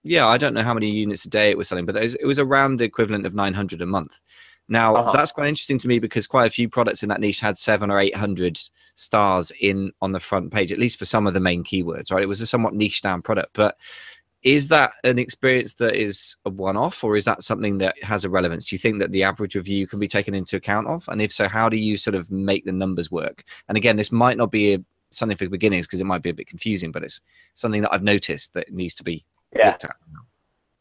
yeah 0.04 0.28
i 0.28 0.38
don't 0.38 0.54
know 0.54 0.64
how 0.64 0.74
many 0.74 0.90
units 0.90 1.26
a 1.26 1.30
day 1.30 1.50
it 1.50 1.58
was 1.58 1.68
selling 1.68 1.86
but 1.86 1.96
it 1.96 2.04
was, 2.04 2.16
it 2.16 2.26
was 2.26 2.40
around 2.40 2.78
the 2.78 2.84
equivalent 2.84 3.26
of 3.26 3.34
900 3.34 3.82
a 3.82 3.86
month 3.86 4.22
now 4.68 4.96
uh-huh. 4.96 5.12
that's 5.12 5.32
quite 5.32 5.48
interesting 5.48 5.78
to 5.78 5.88
me 5.88 5.98
because 5.98 6.28
quite 6.28 6.46
a 6.46 6.52
few 6.52 6.70
products 6.70 7.04
in 7.04 7.10
that 7.10 7.20
niche 7.20 7.40
had 7.40 7.58
seven 7.58 7.90
or 7.90 8.00
eight 8.00 8.16
hundred 8.16 8.60
stars 8.96 9.52
in 9.62 9.92
on 10.02 10.12
the 10.12 10.20
front 10.20 10.52
page 10.52 10.72
at 10.72 10.80
least 10.80 11.00
for 11.00 11.06
some 11.06 11.26
of 11.26 11.34
the 11.34 11.40
main 11.40 11.64
keywords 11.64 12.12
right 12.12 12.24
it 12.24 12.28
was 12.28 12.42
a 12.42 12.48
somewhat 12.48 12.76
niche 12.76 13.02
down 13.02 13.22
product 13.22 13.50
but 13.54 13.78
is 14.44 14.70
that 14.70 14.94
an 15.04 15.20
experience 15.20 15.74
that 15.76 15.96
is 15.96 16.38
a 16.46 16.50
one-off 16.50 17.04
or 17.04 17.18
is 17.18 17.26
that 17.26 17.44
something 17.44 17.78
that 17.78 18.02
has 18.02 18.24
a 18.24 18.30
relevance 18.30 18.66
do 18.66 18.74
you 18.74 18.78
think 18.78 19.00
that 19.00 19.12
the 19.12 19.24
average 19.24 19.56
review 19.56 19.86
can 19.86 20.00
be 20.00 20.08
taken 20.08 20.34
into 20.34 20.56
account 20.56 20.88
of 20.88 21.08
and 21.10 21.22
if 21.22 21.32
so 21.32 21.48
how 21.48 21.68
do 21.68 21.78
you 21.78 21.98
sort 21.98 22.16
of 22.16 22.32
make 22.32 22.64
the 22.66 22.72
numbers 22.72 23.12
work 23.12 23.44
and 23.68 23.78
again 23.78 23.96
this 23.96 24.12
might 24.12 24.38
not 24.38 24.52
be 24.52 24.76
a, 24.76 24.80
something 25.12 25.38
for 25.38 25.50
beginners 25.50 25.86
because 25.86 26.00
it 26.00 26.06
might 26.06 26.22
be 26.22 26.30
a 26.30 26.34
bit 26.34 26.48
confusing 26.48 26.92
but 26.92 27.04
it's 27.04 27.20
something 27.56 27.82
that 27.82 27.94
i've 27.94 28.04
noticed 28.04 28.54
that 28.54 28.72
needs 28.72 28.94
to 28.94 29.04
be 29.04 29.26
yeah. 29.56 29.68
looked 29.68 29.84
at 29.84 29.96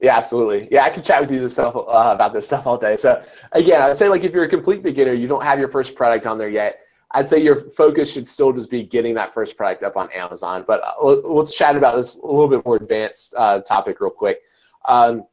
yeah, 0.00 0.16
absolutely. 0.16 0.68
Yeah, 0.70 0.84
I 0.84 0.90
can 0.90 1.02
chat 1.02 1.20
with 1.20 1.32
you 1.32 1.40
this 1.40 1.54
stuff 1.54 1.74
uh, 1.74 1.80
about 2.14 2.32
this 2.32 2.46
stuff 2.46 2.68
all 2.68 2.78
day. 2.78 2.96
So 2.96 3.20
again, 3.50 3.82
I'd 3.82 3.96
say 3.96 4.08
like 4.08 4.22
if 4.22 4.32
you're 4.32 4.44
a 4.44 4.48
complete 4.48 4.80
beginner, 4.80 5.12
you 5.12 5.26
don't 5.26 5.42
have 5.42 5.58
your 5.58 5.66
first 5.66 5.96
product 5.96 6.24
on 6.24 6.38
there 6.38 6.48
yet. 6.48 6.78
I'd 7.12 7.26
say 7.26 7.42
your 7.42 7.56
focus 7.56 8.12
should 8.12 8.28
still 8.28 8.52
just 8.52 8.70
be 8.70 8.82
getting 8.82 9.14
that 9.14 9.32
first 9.32 9.56
product 9.56 9.82
up 9.82 9.96
on 9.96 10.10
Amazon. 10.12 10.64
But 10.66 10.82
uh, 10.82 11.06
let's 11.06 11.54
chat 11.54 11.76
about 11.76 11.96
this 11.96 12.18
a 12.18 12.26
little 12.26 12.48
bit 12.48 12.64
more 12.64 12.76
advanced 12.76 13.34
uh, 13.36 13.60
topic 13.60 14.00
real 14.00 14.10
quick. 14.10 14.40
Um, 14.86 15.26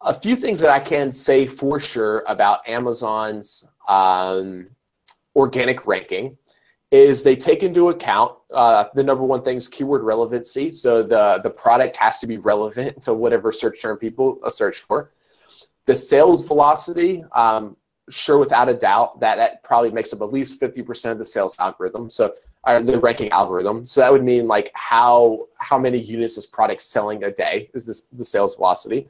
a 0.00 0.12
few 0.12 0.36
things 0.36 0.60
that 0.60 0.70
I 0.70 0.80
can 0.80 1.12
say 1.12 1.46
for 1.46 1.80
sure 1.80 2.24
about 2.26 2.68
Amazon's 2.68 3.70
um, 3.88 4.68
organic 5.34 5.86
ranking 5.86 6.36
is 6.90 7.22
they 7.22 7.34
take 7.34 7.62
into 7.62 7.88
account 7.88 8.32
uh, 8.52 8.84
the 8.94 9.02
number 9.02 9.24
one 9.24 9.42
thing 9.42 9.56
is 9.56 9.66
keyword 9.66 10.02
relevancy. 10.02 10.70
So 10.72 11.02
the, 11.02 11.40
the 11.42 11.50
product 11.50 11.96
has 11.96 12.20
to 12.20 12.26
be 12.26 12.36
relevant 12.38 13.02
to 13.02 13.14
whatever 13.14 13.50
search 13.50 13.82
term 13.82 13.96
people 13.96 14.38
uh, 14.44 14.50
search 14.50 14.78
for. 14.78 15.10
The 15.86 15.94
sales 15.94 16.46
velocity, 16.46 17.24
um, 17.34 17.76
sure 18.10 18.38
without 18.38 18.68
a 18.68 18.74
doubt 18.74 19.20
that 19.20 19.36
that 19.36 19.62
probably 19.62 19.90
makes 19.90 20.12
up 20.12 20.20
at 20.20 20.32
least 20.32 20.60
50% 20.60 21.10
of 21.10 21.18
the 21.18 21.24
sales 21.24 21.56
algorithm 21.58 22.10
so 22.10 22.34
or 22.66 22.80
the 22.80 22.98
ranking 22.98 23.30
algorithm. 23.30 23.84
So 23.84 24.00
that 24.00 24.12
would 24.12 24.24
mean 24.24 24.46
like 24.46 24.70
how 24.74 25.46
how 25.58 25.78
many 25.78 25.98
units 25.98 26.36
this 26.36 26.46
product 26.46 26.82
selling 26.82 27.24
a 27.24 27.30
day 27.30 27.70
is 27.74 27.86
this 27.86 28.02
the 28.12 28.24
sales 28.24 28.56
velocity. 28.56 29.08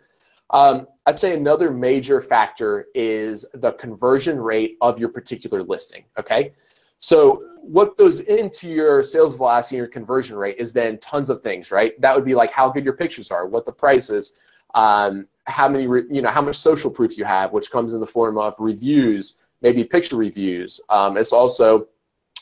Um, 0.50 0.86
i'd 1.06 1.18
say 1.18 1.34
another 1.34 1.70
major 1.70 2.20
factor 2.20 2.86
is 2.94 3.46
the 3.54 3.72
conversion 3.72 4.38
rate 4.38 4.76
of 4.80 4.98
your 4.98 5.08
particular 5.08 5.62
listing 5.62 6.04
okay? 6.18 6.52
So 6.98 7.42
what 7.60 7.98
goes 7.98 8.20
into 8.20 8.68
your 8.68 9.02
sales 9.02 9.34
velocity 9.34 9.76
and 9.76 9.80
your 9.80 9.88
conversion 9.88 10.36
rate 10.36 10.56
is 10.58 10.72
then 10.72 10.98
tons 10.98 11.30
of 11.30 11.40
things 11.40 11.72
right? 11.72 11.98
That 12.00 12.14
would 12.14 12.24
be 12.24 12.34
like 12.34 12.52
how 12.52 12.68
good 12.70 12.84
your 12.84 12.96
pictures 12.96 13.30
are 13.30 13.46
what 13.46 13.64
the 13.64 13.72
price 13.72 14.10
is 14.10 14.38
um, 14.74 15.26
how 15.46 15.68
many 15.68 15.84
you 15.84 16.22
know 16.22 16.30
how 16.30 16.42
much 16.42 16.56
social 16.56 16.90
proof 16.90 17.16
you 17.18 17.24
have, 17.24 17.52
which 17.52 17.70
comes 17.70 17.94
in 17.94 18.00
the 18.00 18.06
form 18.06 18.38
of 18.38 18.54
reviews, 18.58 19.38
maybe 19.62 19.84
picture 19.84 20.16
reviews. 20.16 20.80
Um, 20.88 21.16
it's 21.16 21.32
also 21.32 21.88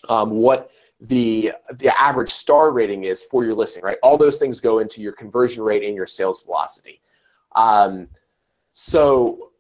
um, 0.09 0.31
what 0.31 0.71
the 1.01 1.53
the 1.75 2.01
average 2.01 2.31
star 2.31 2.71
rating 2.71 3.05
is 3.05 3.23
for 3.23 3.45
your 3.45 3.55
listing, 3.55 3.83
right? 3.83 3.99
All 4.03 4.17
those 4.17 4.39
things 4.39 4.61
go 4.61 4.79
into 4.79 5.01
your 5.01 5.13
conversion 5.13 5.63
rate 5.63 5.83
and 5.83 5.97
your 5.97 6.07
sales 6.07 6.43
velocity. 6.43 7.01
Um, 7.57 8.09
so 8.73 9.51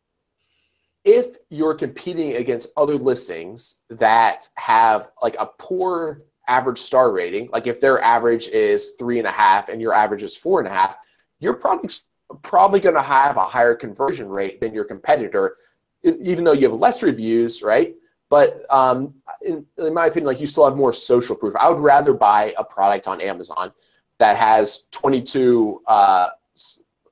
if 1.04 1.37
you're 1.50 1.74
competing 1.74 2.37
against 2.37 2.72
other 2.76 2.94
listings 2.94 3.80
that 3.90 4.46
have 4.54 5.08
like 5.20 5.37
a 5.38 5.46
poor 5.58 6.22
average 6.46 6.78
star 6.78 7.12
rating, 7.12 7.48
like 7.52 7.66
if 7.66 7.80
their 7.80 8.00
average 8.02 8.48
is 8.48 8.92
three 8.98 9.18
and 9.18 9.26
a 9.26 9.32
half 9.32 9.68
and 9.68 9.80
your 9.80 9.94
average 9.94 10.22
is 10.22 10.37
four 10.37 10.61
and 10.61 10.68
a 10.68 10.72
half, 10.72 10.96
your 11.40 11.54
product's 11.54 12.04
probably 12.42 12.80
going 12.80 12.94
to 12.94 13.02
have 13.02 13.36
a 13.36 13.44
higher 13.44 13.74
conversion 13.74 14.28
rate 14.28 14.60
than 14.60 14.74
your 14.74 14.84
competitor, 14.84 15.56
even 16.02 16.44
though 16.44 16.52
you 16.52 16.68
have 16.68 16.78
less 16.78 17.02
reviews, 17.02 17.62
right? 17.62 17.94
But 18.30 18.64
um, 18.70 19.14
in, 19.42 19.66
in, 19.76 19.92
my 19.92 20.06
opinion, 20.06 20.26
like 20.26 20.40
you 20.40 20.46
still 20.46 20.64
have 20.64 20.76
more 20.76 20.92
social 20.92 21.36
proof. 21.36 21.54
I 21.56 21.68
would 21.68 21.80
rather 21.80 22.14
buy 22.14 22.54
a 22.56 22.64
product 22.64 23.06
on 23.06 23.20
Amazon 23.20 23.72
that 24.18 24.38
has 24.38 24.86
22 24.92 25.82
uh, 25.86 26.28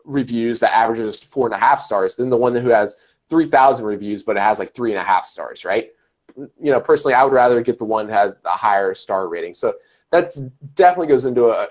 reviews 0.05 0.61
that 0.61 0.75
averages 0.75 1.23
four 1.23 1.47
and 1.47 1.55
a 1.55 1.59
half 1.59 1.81
stars 1.81 2.17
than 2.17 2.31
the 2.31 2.37
one 2.37 2.55
who 2.55 2.71
has 2.71 2.97
3,000 3.29 3.85
reviews 3.85 4.23
but 4.23 4.37
it 4.37 4.41
has 4.41 4.59
like 4.59 4.73
three 4.73 4.93
and 4.93 4.99
a 4.99 5.05
half 5.05 5.25
stars, 5.27 5.65
right? 5.65 5.91
You 6.37 6.73
know, 6.73 6.81
personally, 6.81 7.15
I 7.15 7.23
would 7.23 7.33
rather 7.33 7.61
get 7.61 7.79
the 7.79 7.85
one 7.85 8.07
that 8.07 8.15
has 8.15 8.37
a 8.45 8.51
higher 8.51 8.95
star 8.95 9.29
rating. 9.29 9.55
So 9.55 9.75
that's 10.11 10.41
definitely 10.75 11.09
goes 11.09 11.27
into 11.27 11.51
a 11.51 11.69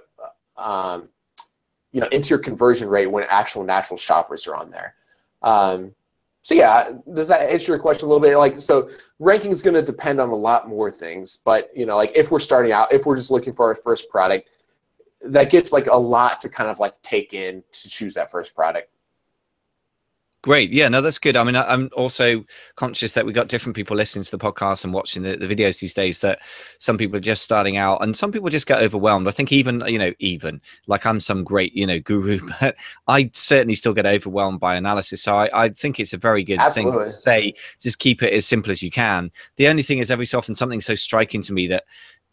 um, 0.58 1.10
you 1.92 2.02
know 2.02 2.08
into 2.08 2.30
your 2.30 2.40
conversion 2.40 2.88
rate 2.88 3.08
when 3.08 3.26
actual 3.30 3.64
natural 3.64 3.98
shoppers 3.98 4.48
are 4.48 4.56
on 4.56 4.70
there. 4.70 4.96
Um, 5.42 5.94
so 6.42 6.56
yeah, 6.56 6.92
does 7.14 7.28
that 7.28 7.50
answer 7.50 7.74
your 7.74 7.80
question 7.80 8.06
a 8.06 8.10
little 8.10 8.22
bit? 8.22 8.38
Like, 8.38 8.62
so 8.62 8.90
ranking 9.20 9.52
is 9.52 9.62
going 9.62 9.74
to 9.74 9.82
depend 9.82 10.20
on 10.20 10.30
a 10.30 10.36
lot 10.36 10.70
more 10.70 10.90
things, 10.90 11.40
but 11.44 11.70
you 11.76 11.86
know, 11.86 11.98
like 11.98 12.12
if 12.16 12.32
we're 12.32 12.40
starting 12.40 12.72
out, 12.72 12.94
if 12.94 13.06
we're 13.06 13.16
just 13.16 13.30
looking 13.30 13.54
for 13.54 13.68
our 13.68 13.76
first 13.76 14.10
product, 14.10 14.50
that 15.22 15.50
gets 15.50 15.74
like 15.74 15.88
a 15.88 15.96
lot 15.96 16.40
to 16.40 16.50
kind 16.50 16.70
of 16.70 16.80
like 16.80 17.00
take 17.02 17.34
in 17.34 17.64
to 17.72 17.90
choose 17.90 18.14
that 18.14 18.32
first 18.32 18.56
product. 18.56 18.90
Great. 20.42 20.72
Yeah, 20.72 20.88
no, 20.88 21.02
that's 21.02 21.20
good. 21.20 21.36
I 21.36 21.44
mean, 21.44 21.58
I, 21.58 21.74
am 21.74 21.90
also 21.94 22.46
conscious 22.76 23.12
that 23.12 23.26
we've 23.26 23.36
got 23.36 23.50
different 23.50 23.76
people 23.76 23.98
listening 23.98 24.24
to 24.24 24.32
the 24.32 24.38
podcast 24.38 24.86
and 24.86 24.94
watching 24.94 25.22
the, 25.22 25.36
the 25.36 25.54
videos 25.54 25.82
these 25.82 25.94
days 25.94 26.20
that 26.20 26.40
some 26.78 26.98
people 26.98 27.18
are 27.18 27.22
just 27.22 27.44
starting 27.44 27.76
out 27.76 28.02
and 28.02 28.16
some 28.16 28.32
people 28.32 28.48
just 28.48 28.66
get 28.66 28.82
overwhelmed. 28.82 29.28
I 29.28 29.32
think 29.32 29.52
even, 29.52 29.84
you 29.86 30.00
know, 30.00 30.14
even 30.20 30.62
like 30.88 31.06
I'm 31.06 31.20
some 31.20 31.44
great, 31.44 31.74
you 31.76 31.86
know, 31.86 32.00
guru, 32.00 32.40
but 32.62 32.78
I 33.10 33.30
certainly 33.34 33.76
still 33.76 33.94
get 33.94 34.06
overwhelmed 34.06 34.62
by 34.62 34.76
analysis. 34.76 35.22
So 35.22 35.36
I, 35.36 35.50
I 35.66 35.70
think 35.70 36.00
it's 36.00 36.14
a 36.14 36.18
very 36.18 36.46
good 36.46 36.60
Absolutely. 36.60 37.00
thing 37.00 37.04
to 37.04 37.12
say, 37.12 37.54
just 37.82 38.00
keep 38.00 38.24
it 38.24 38.34
as 38.34 38.46
simple 38.46 38.72
as 38.72 38.82
you 38.82 38.92
can. 38.92 39.32
The 39.58 39.68
only 39.68 39.84
thing 39.84 39.98
is 39.98 40.10
every 40.10 40.26
so 40.26 40.38
often 40.38 40.56
something 40.56 40.80
so 40.80 40.96
striking 40.96 41.42
to 41.42 41.54
me 41.54 41.68
that 41.68 41.84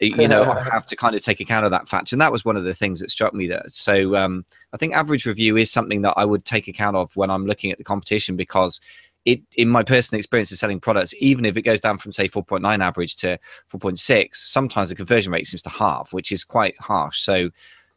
you 0.00 0.28
know 0.28 0.44
i 0.50 0.60
have 0.60 0.84
to 0.86 0.94
kind 0.94 1.14
of 1.14 1.22
take 1.22 1.40
account 1.40 1.64
of 1.64 1.70
that 1.70 1.88
fact 1.88 2.12
and 2.12 2.20
that 2.20 2.30
was 2.30 2.44
one 2.44 2.56
of 2.56 2.64
the 2.64 2.74
things 2.74 3.00
that 3.00 3.10
struck 3.10 3.32
me 3.32 3.46
there 3.46 3.62
so 3.66 4.14
um, 4.16 4.44
i 4.72 4.76
think 4.76 4.94
average 4.94 5.26
review 5.26 5.56
is 5.56 5.70
something 5.70 6.02
that 6.02 6.14
i 6.16 6.24
would 6.24 6.44
take 6.44 6.68
account 6.68 6.96
of 6.96 7.14
when 7.16 7.30
i'm 7.30 7.46
looking 7.46 7.70
at 7.70 7.78
the 7.78 7.84
competition 7.84 8.36
because 8.36 8.80
it 9.24 9.40
in 9.56 9.68
my 9.68 9.82
personal 9.82 10.18
experience 10.18 10.52
of 10.52 10.58
selling 10.58 10.78
products 10.78 11.14
even 11.18 11.44
if 11.44 11.56
it 11.56 11.62
goes 11.62 11.80
down 11.80 11.98
from 11.98 12.12
say 12.12 12.28
4.9 12.28 12.84
average 12.84 13.16
to 13.16 13.38
4.6 13.72 14.34
sometimes 14.34 14.90
the 14.90 14.94
conversion 14.94 15.32
rate 15.32 15.46
seems 15.46 15.62
to 15.62 15.70
halve 15.70 16.12
which 16.12 16.30
is 16.30 16.44
quite 16.44 16.74
harsh 16.78 17.20
so 17.20 17.50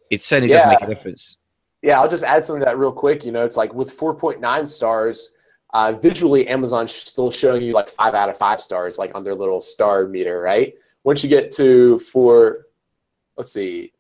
it 0.10 0.22
certainly 0.22 0.54
yeah. 0.54 0.64
does 0.64 0.80
make 0.80 0.90
a 0.90 0.94
difference 0.94 1.38
Yeah, 1.82 2.00
I'll 2.00 2.10
just 2.10 2.24
add 2.24 2.44
something 2.44 2.62
to 2.62 2.66
that 2.66 2.78
real 2.78 2.92
quick. 2.92 3.24
You 3.24 3.32
know, 3.32 3.46
it's 3.46 3.58
like 3.58 3.74
with 3.74 3.98
4.9 3.98 4.68
stars, 4.68 5.34
uh, 5.74 5.94
visually 5.94 6.48
Amazon's 6.48 6.92
still 6.92 7.32
showing 7.32 7.62
you 7.62 7.74
like 7.74 7.90
five 7.90 8.14
out 8.14 8.30
of 8.30 8.38
five 8.38 8.60
stars, 8.60 8.98
like 8.98 9.16
on 9.16 9.24
their 9.24 9.36
little 9.36 9.62
star 9.62 10.08
meter, 10.08 10.42
right? 10.42 10.74
Once 11.10 11.24
you 11.24 11.30
get 11.30 11.50
to 11.50 11.98
four, 11.98 12.68
let's 13.36 13.52
see, 13.52 13.92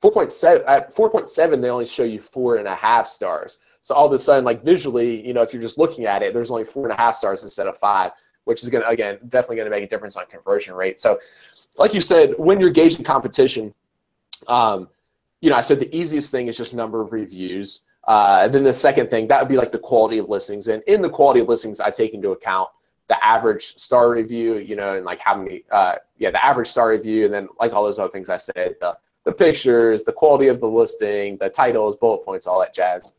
4.7 0.00 0.62
at 0.64 0.94
4.7 0.94 1.60
they 1.60 1.70
only 1.70 1.84
show 1.84 2.04
you 2.04 2.20
four 2.20 2.58
and 2.58 2.68
a 2.68 2.74
half 2.76 3.08
stars. 3.08 3.58
So 3.80 3.96
all 3.96 4.06
of 4.06 4.12
a 4.12 4.18
sudden, 4.20 4.44
like 4.44 4.62
visually, 4.62 5.26
you 5.26 5.34
know, 5.34 5.42
if 5.42 5.52
you're 5.52 5.60
just 5.60 5.76
looking 5.76 6.06
at 6.06 6.22
it, 6.22 6.32
there's 6.32 6.52
only 6.52 6.62
four 6.62 6.84
and 6.84 6.92
a 6.92 6.96
half 6.96 7.16
stars 7.16 7.42
instead 7.42 7.66
of 7.66 7.76
five, 7.76 8.12
which 8.44 8.62
is 8.62 8.68
gonna 8.68 8.84
again 8.86 9.18
definitely 9.26 9.56
gonna 9.56 9.70
make 9.70 9.82
a 9.82 9.88
difference 9.88 10.16
on 10.16 10.24
conversion 10.26 10.72
rate. 10.72 11.00
So, 11.00 11.18
like 11.76 11.94
you 11.94 12.00
said, 12.00 12.34
when 12.38 12.60
you're 12.60 12.70
gauging 12.70 13.04
competition, 13.04 13.74
um, 14.46 14.88
you 15.40 15.50
know, 15.50 15.56
I 15.56 15.62
said 15.62 15.80
the 15.80 15.92
easiest 15.92 16.30
thing 16.30 16.46
is 16.46 16.56
just 16.56 16.74
number 16.74 17.02
of 17.02 17.12
reviews. 17.12 17.86
Uh, 18.06 18.42
and 18.44 18.54
then 18.54 18.62
the 18.62 18.72
second 18.72 19.10
thing 19.10 19.26
that 19.26 19.42
would 19.42 19.48
be 19.48 19.56
like 19.56 19.72
the 19.72 19.80
quality 19.80 20.18
of 20.18 20.28
listings, 20.28 20.68
and 20.68 20.80
in 20.84 21.02
the 21.02 21.10
quality 21.10 21.40
of 21.40 21.48
listings, 21.48 21.80
I 21.80 21.90
take 21.90 22.14
into 22.14 22.30
account 22.30 22.68
the 23.10 23.22
average 23.26 23.76
star 23.76 24.08
review, 24.08 24.58
you 24.58 24.76
know, 24.76 24.94
and 24.94 25.04
like 25.04 25.18
how 25.18 25.36
many, 25.36 25.64
uh, 25.72 25.96
yeah, 26.18 26.30
the 26.30 26.42
average 26.42 26.68
star 26.68 26.90
review, 26.90 27.24
and 27.24 27.34
then 27.34 27.48
like 27.58 27.72
all 27.72 27.82
those 27.82 27.98
other 27.98 28.08
things 28.10 28.30
I 28.30 28.36
said, 28.36 28.76
the 28.80 28.96
the 29.24 29.32
pictures, 29.32 30.04
the 30.04 30.12
quality 30.12 30.46
of 30.46 30.60
the 30.60 30.68
listing, 30.68 31.36
the 31.38 31.50
titles, 31.50 31.96
bullet 31.96 32.24
points, 32.24 32.46
all 32.46 32.60
that 32.60 32.72
jazz. 32.72 33.14